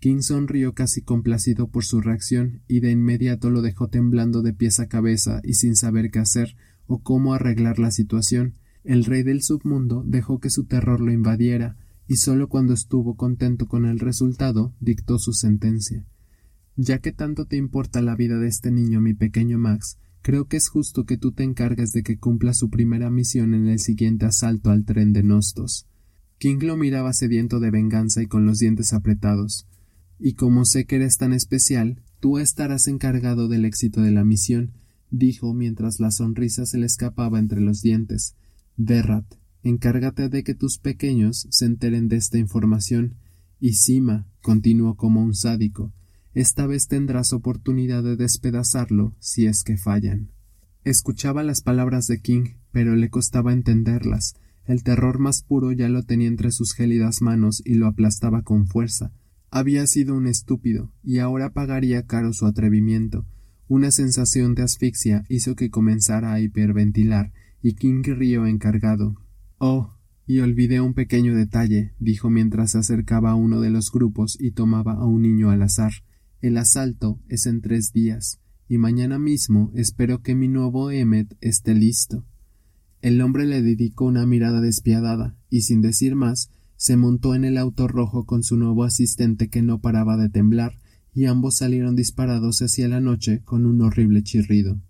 King 0.00 0.20
sonrió 0.20 0.74
casi 0.74 1.02
complacido 1.02 1.68
por 1.68 1.84
su 1.84 2.00
reacción 2.00 2.62
y 2.68 2.80
de 2.80 2.92
inmediato 2.92 3.50
lo 3.50 3.62
dejó 3.62 3.88
temblando 3.88 4.42
de 4.42 4.52
pies 4.52 4.78
a 4.78 4.86
cabeza 4.86 5.40
y 5.42 5.54
sin 5.54 5.74
saber 5.74 6.10
qué 6.10 6.20
hacer 6.20 6.56
o 6.86 7.02
cómo 7.02 7.34
arreglar 7.34 7.80
la 7.80 7.90
situación. 7.90 8.54
El 8.84 9.04
rey 9.04 9.24
del 9.24 9.42
submundo 9.42 10.04
dejó 10.06 10.38
que 10.38 10.50
su 10.50 10.64
terror 10.64 11.00
lo 11.00 11.10
invadiera 11.10 11.76
y 12.06 12.16
solo 12.16 12.48
cuando 12.48 12.74
estuvo 12.74 13.16
contento 13.16 13.66
con 13.66 13.86
el 13.86 13.98
resultado 13.98 14.72
dictó 14.80 15.18
su 15.18 15.32
sentencia. 15.32 16.06
Ya 16.76 17.00
que 17.00 17.10
tanto 17.10 17.46
te 17.46 17.56
importa 17.56 18.00
la 18.00 18.14
vida 18.14 18.38
de 18.38 18.46
este 18.46 18.70
niño, 18.70 19.00
mi 19.00 19.14
pequeño 19.14 19.58
Max, 19.58 19.98
creo 20.22 20.46
que 20.46 20.56
es 20.56 20.68
justo 20.68 21.04
que 21.04 21.18
tú 21.18 21.32
te 21.32 21.42
encargues 21.42 21.90
de 21.90 22.04
que 22.04 22.18
cumpla 22.18 22.54
su 22.54 22.70
primera 22.70 23.10
misión 23.10 23.52
en 23.52 23.66
el 23.66 23.80
siguiente 23.80 24.26
asalto 24.26 24.70
al 24.70 24.84
tren 24.84 25.12
de 25.12 25.24
Nostos. 25.24 25.88
King 26.38 26.58
lo 26.62 26.76
miraba 26.76 27.12
sediento 27.12 27.58
de 27.58 27.72
venganza 27.72 28.22
y 28.22 28.26
con 28.26 28.46
los 28.46 28.58
dientes 28.58 28.92
apretados. 28.92 29.66
Y 30.18 30.34
como 30.34 30.64
sé 30.64 30.84
que 30.84 30.96
eres 30.96 31.16
tan 31.16 31.32
especial, 31.32 32.02
tú 32.20 32.38
estarás 32.38 32.88
encargado 32.88 33.48
del 33.48 33.64
éxito 33.64 34.00
de 34.00 34.10
la 34.10 34.24
misión, 34.24 34.72
dijo 35.10 35.54
mientras 35.54 36.00
la 36.00 36.10
sonrisa 36.10 36.66
se 36.66 36.78
le 36.78 36.86
escapaba 36.86 37.38
entre 37.38 37.60
los 37.60 37.80
dientes. 37.80 38.34
Berrat, 38.76 39.26
encárgate 39.62 40.28
de 40.28 40.42
que 40.42 40.54
tus 40.54 40.78
pequeños 40.78 41.46
se 41.50 41.66
enteren 41.66 42.08
de 42.08 42.16
esta 42.16 42.38
información. 42.38 43.16
Y 43.60 43.74
Sima, 43.74 44.26
continuó 44.40 44.96
como 44.96 45.22
un 45.22 45.34
sádico, 45.34 45.92
esta 46.34 46.66
vez 46.66 46.86
tendrás 46.86 47.32
oportunidad 47.32 48.04
de 48.04 48.16
despedazarlo 48.16 49.16
si 49.18 49.46
es 49.46 49.62
que 49.64 49.76
fallan. 49.76 50.30
Escuchaba 50.84 51.42
las 51.42 51.62
palabras 51.62 52.06
de 52.06 52.20
King, 52.20 52.54
pero 52.70 52.94
le 52.94 53.10
costaba 53.10 53.52
entenderlas. 53.52 54.34
El 54.64 54.82
terror 54.84 55.18
más 55.18 55.42
puro 55.42 55.72
ya 55.72 55.88
lo 55.88 56.04
tenía 56.04 56.28
entre 56.28 56.52
sus 56.52 56.74
gélidas 56.74 57.22
manos 57.22 57.62
y 57.64 57.74
lo 57.74 57.86
aplastaba 57.86 58.42
con 58.42 58.66
fuerza. 58.66 59.10
Había 59.50 59.86
sido 59.86 60.14
un 60.14 60.26
estúpido, 60.26 60.92
y 61.02 61.18
ahora 61.18 61.52
pagaría 61.52 62.06
caro 62.06 62.32
su 62.32 62.46
atrevimiento. 62.46 63.26
Una 63.66 63.90
sensación 63.90 64.54
de 64.54 64.62
asfixia 64.62 65.24
hizo 65.28 65.54
que 65.54 65.70
comenzara 65.70 66.32
a 66.32 66.40
hiperventilar, 66.40 67.32
y 67.62 67.74
King 67.74 68.02
rió 68.04 68.46
encargado. 68.46 69.16
Oh, 69.58 69.94
y 70.26 70.40
olvidé 70.40 70.80
un 70.80 70.92
pequeño 70.92 71.34
detalle, 71.34 71.94
dijo 71.98 72.28
mientras 72.28 72.72
se 72.72 72.78
acercaba 72.78 73.30
a 73.30 73.34
uno 73.34 73.60
de 73.60 73.70
los 73.70 73.90
grupos 73.90 74.36
y 74.38 74.50
tomaba 74.50 74.92
a 74.92 75.04
un 75.06 75.22
niño 75.22 75.50
al 75.50 75.62
azar. 75.62 75.92
El 76.40 76.58
asalto 76.58 77.18
es 77.28 77.46
en 77.46 77.62
tres 77.62 77.92
días, 77.92 78.40
y 78.68 78.76
mañana 78.76 79.18
mismo 79.18 79.72
espero 79.74 80.22
que 80.22 80.34
mi 80.34 80.48
nuevo 80.48 80.90
Emmet 80.90 81.36
esté 81.40 81.74
listo. 81.74 82.26
El 83.00 83.20
hombre 83.22 83.46
le 83.46 83.62
dedicó 83.62 84.04
una 84.04 84.26
mirada 84.26 84.60
despiadada, 84.60 85.36
y 85.48 85.62
sin 85.62 85.80
decir 85.80 86.14
más, 86.14 86.50
se 86.78 86.96
montó 86.96 87.34
en 87.34 87.44
el 87.44 87.58
auto 87.58 87.86
rojo 87.88 88.24
con 88.24 88.42
su 88.42 88.56
nuevo 88.56 88.84
asistente 88.84 89.50
que 89.50 89.60
no 89.60 89.82
paraba 89.82 90.16
de 90.16 90.30
temblar, 90.30 90.78
y 91.12 91.26
ambos 91.26 91.56
salieron 91.56 91.94
disparados 91.94 92.60
hacia 92.60 92.88
la 92.88 93.00
noche 93.00 93.42
con 93.44 93.66
un 93.66 93.82
horrible 93.82 94.22
chirrido. 94.22 94.80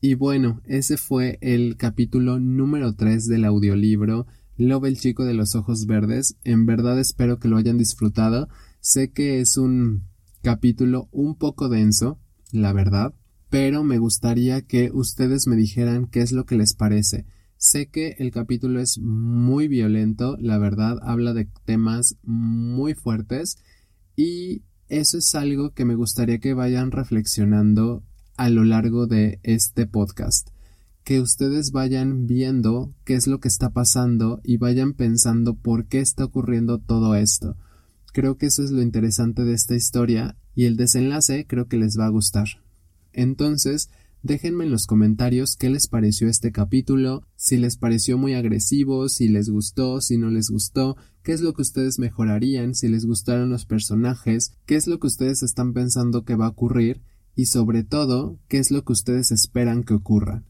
Y 0.00 0.14
bueno, 0.14 0.62
ese 0.64 0.96
fue 0.96 1.36
el 1.42 1.76
capítulo 1.76 2.40
número 2.40 2.94
3 2.94 3.26
del 3.26 3.44
audiolibro 3.44 4.26
Love 4.60 4.84
el 4.88 4.98
chico 4.98 5.24
de 5.24 5.32
los 5.32 5.54
ojos 5.54 5.86
verdes. 5.86 6.36
En 6.44 6.66
verdad 6.66 6.98
espero 6.98 7.38
que 7.38 7.48
lo 7.48 7.56
hayan 7.56 7.78
disfrutado. 7.78 8.48
Sé 8.80 9.10
que 9.10 9.40
es 9.40 9.56
un 9.56 10.04
capítulo 10.42 11.08
un 11.12 11.34
poco 11.34 11.70
denso, 11.70 12.18
la 12.52 12.74
verdad, 12.74 13.14
pero 13.48 13.84
me 13.84 13.96
gustaría 13.96 14.60
que 14.60 14.90
ustedes 14.92 15.46
me 15.46 15.56
dijeran 15.56 16.06
qué 16.06 16.20
es 16.20 16.32
lo 16.32 16.44
que 16.44 16.56
les 16.56 16.74
parece. 16.74 17.24
Sé 17.62 17.88
que 17.90 18.16
el 18.18 18.30
capítulo 18.30 18.80
es 18.80 18.98
muy 18.98 19.68
violento, 19.68 20.38
la 20.40 20.56
verdad, 20.56 20.98
habla 21.02 21.34
de 21.34 21.46
temas 21.66 22.16
muy 22.22 22.94
fuertes 22.94 23.58
y 24.16 24.62
eso 24.88 25.18
es 25.18 25.34
algo 25.34 25.74
que 25.74 25.84
me 25.84 25.94
gustaría 25.94 26.38
que 26.38 26.54
vayan 26.54 26.90
reflexionando 26.90 28.02
a 28.38 28.48
lo 28.48 28.64
largo 28.64 29.06
de 29.06 29.40
este 29.42 29.86
podcast. 29.86 30.48
que 31.04 31.20
ustedes 31.20 31.70
vayan 31.70 32.26
viendo 32.26 32.94
qué 33.04 33.14
es 33.14 33.26
lo 33.26 33.40
que 33.40 33.48
está 33.48 33.68
pasando 33.68 34.40
y 34.42 34.56
vayan 34.56 34.94
pensando 34.94 35.54
por 35.54 35.84
qué 35.84 36.00
está 36.00 36.24
ocurriendo 36.24 36.78
todo 36.78 37.14
esto. 37.14 37.58
Creo 38.14 38.38
que 38.38 38.46
eso 38.46 38.64
es 38.64 38.70
lo 38.70 38.80
interesante 38.80 39.44
de 39.44 39.52
esta 39.52 39.74
historia 39.74 40.34
y 40.54 40.64
el 40.64 40.78
desenlace 40.78 41.46
creo 41.46 41.68
que 41.68 41.76
les 41.76 41.98
va 41.98 42.06
a 42.06 42.10
gustar. 42.10 42.46
Entonces, 43.12 43.90
déjenme 44.22 44.64
en 44.64 44.70
los 44.70 44.86
comentarios 44.86 45.56
qué 45.56 45.70
les 45.70 45.88
pareció 45.88 46.28
este 46.28 46.52
capítulo, 46.52 47.26
si 47.36 47.56
les 47.56 47.76
pareció 47.76 48.18
muy 48.18 48.34
agresivo, 48.34 49.08
si 49.08 49.28
les 49.28 49.48
gustó, 49.48 50.00
si 50.00 50.18
no 50.18 50.30
les 50.30 50.50
gustó, 50.50 50.96
qué 51.22 51.32
es 51.32 51.40
lo 51.40 51.54
que 51.54 51.62
ustedes 51.62 51.98
mejorarían, 51.98 52.74
si 52.74 52.88
les 52.88 53.06
gustaron 53.06 53.50
los 53.50 53.66
personajes, 53.66 54.52
qué 54.66 54.76
es 54.76 54.86
lo 54.86 54.98
que 54.98 55.06
ustedes 55.06 55.42
están 55.42 55.72
pensando 55.72 56.24
que 56.24 56.36
va 56.36 56.46
a 56.46 56.50
ocurrir 56.50 57.02
y 57.34 57.46
sobre 57.46 57.84
todo 57.84 58.38
qué 58.48 58.58
es 58.58 58.70
lo 58.70 58.84
que 58.84 58.92
ustedes 58.92 59.32
esperan 59.32 59.82
que 59.84 59.94
ocurra. 59.94 60.44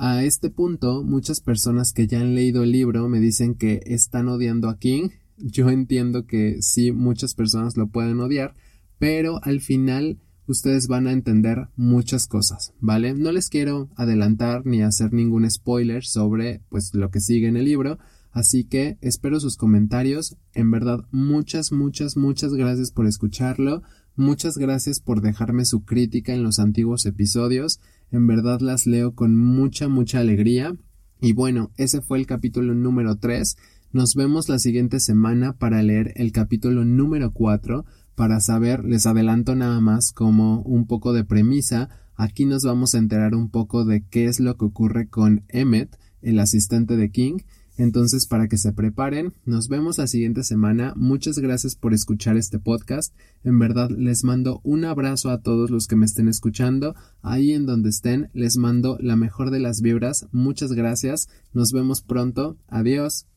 A 0.00 0.22
este 0.22 0.48
punto, 0.48 1.02
muchas 1.02 1.40
personas 1.40 1.92
que 1.92 2.06
ya 2.06 2.20
han 2.20 2.34
leído 2.34 2.62
el 2.62 2.70
libro 2.70 3.08
me 3.08 3.18
dicen 3.18 3.54
que 3.54 3.82
están 3.84 4.28
odiando 4.28 4.68
a 4.68 4.78
King. 4.78 5.08
Yo 5.38 5.70
entiendo 5.70 6.24
que 6.24 6.58
sí, 6.60 6.92
muchas 6.92 7.34
personas 7.34 7.76
lo 7.76 7.88
pueden 7.88 8.20
odiar, 8.20 8.54
pero 8.98 9.40
al 9.42 9.60
final 9.60 10.20
ustedes 10.48 10.88
van 10.88 11.06
a 11.06 11.12
entender 11.12 11.68
muchas 11.76 12.26
cosas, 12.26 12.72
¿vale? 12.80 13.14
No 13.14 13.30
les 13.32 13.48
quiero 13.48 13.88
adelantar 13.96 14.64
ni 14.66 14.82
hacer 14.82 15.12
ningún 15.12 15.48
spoiler 15.50 16.04
sobre 16.04 16.62
pues 16.70 16.94
lo 16.94 17.10
que 17.10 17.20
sigue 17.20 17.48
en 17.48 17.56
el 17.56 17.66
libro, 17.66 17.98
así 18.32 18.64
que 18.64 18.98
espero 19.00 19.38
sus 19.40 19.56
comentarios. 19.56 20.36
En 20.54 20.70
verdad, 20.70 21.04
muchas, 21.10 21.70
muchas, 21.70 22.16
muchas 22.16 22.54
gracias 22.54 22.90
por 22.90 23.06
escucharlo. 23.06 23.82
Muchas 24.16 24.58
gracias 24.58 24.98
por 24.98 25.20
dejarme 25.20 25.64
su 25.64 25.84
crítica 25.84 26.34
en 26.34 26.42
los 26.42 26.58
antiguos 26.58 27.06
episodios. 27.06 27.78
En 28.10 28.26
verdad 28.26 28.60
las 28.60 28.86
leo 28.86 29.14
con 29.14 29.36
mucha, 29.36 29.86
mucha 29.88 30.18
alegría. 30.18 30.76
Y 31.20 31.34
bueno, 31.34 31.70
ese 31.76 32.00
fue 32.00 32.18
el 32.18 32.26
capítulo 32.26 32.74
número 32.74 33.16
3. 33.16 33.56
Nos 33.92 34.14
vemos 34.14 34.48
la 34.48 34.58
siguiente 34.58 34.98
semana 34.98 35.56
para 35.56 35.82
leer 35.82 36.12
el 36.16 36.32
capítulo 36.32 36.84
número 36.84 37.32
4. 37.32 37.84
Para 38.18 38.40
saber, 38.40 38.84
les 38.84 39.06
adelanto 39.06 39.54
nada 39.54 39.80
más 39.80 40.10
como 40.10 40.62
un 40.62 40.88
poco 40.88 41.12
de 41.12 41.22
premisa. 41.22 41.88
Aquí 42.16 42.46
nos 42.46 42.64
vamos 42.64 42.96
a 42.96 42.98
enterar 42.98 43.36
un 43.36 43.48
poco 43.48 43.84
de 43.84 44.04
qué 44.10 44.24
es 44.24 44.40
lo 44.40 44.56
que 44.56 44.64
ocurre 44.64 45.08
con 45.08 45.44
Emmet, 45.46 45.96
el 46.20 46.40
asistente 46.40 46.96
de 46.96 47.12
King, 47.12 47.38
entonces, 47.76 48.26
para 48.26 48.48
que 48.48 48.58
se 48.58 48.72
preparen, 48.72 49.34
nos 49.44 49.68
vemos 49.68 49.98
la 49.98 50.08
siguiente 50.08 50.42
semana. 50.42 50.94
Muchas 50.96 51.38
gracias 51.38 51.76
por 51.76 51.94
escuchar 51.94 52.36
este 52.36 52.58
podcast. 52.58 53.14
En 53.44 53.60
verdad, 53.60 53.88
les 53.90 54.24
mando 54.24 54.60
un 54.64 54.84
abrazo 54.84 55.30
a 55.30 55.42
todos 55.42 55.70
los 55.70 55.86
que 55.86 55.94
me 55.94 56.04
estén 56.04 56.26
escuchando. 56.26 56.96
Ahí 57.22 57.52
en 57.52 57.66
donde 57.66 57.90
estén, 57.90 58.30
les 58.34 58.56
mando 58.56 58.98
la 59.00 59.14
mejor 59.14 59.52
de 59.52 59.60
las 59.60 59.80
vibras. 59.80 60.26
Muchas 60.32 60.72
gracias. 60.72 61.28
Nos 61.52 61.70
vemos 61.70 62.02
pronto. 62.02 62.56
Adiós. 62.66 63.28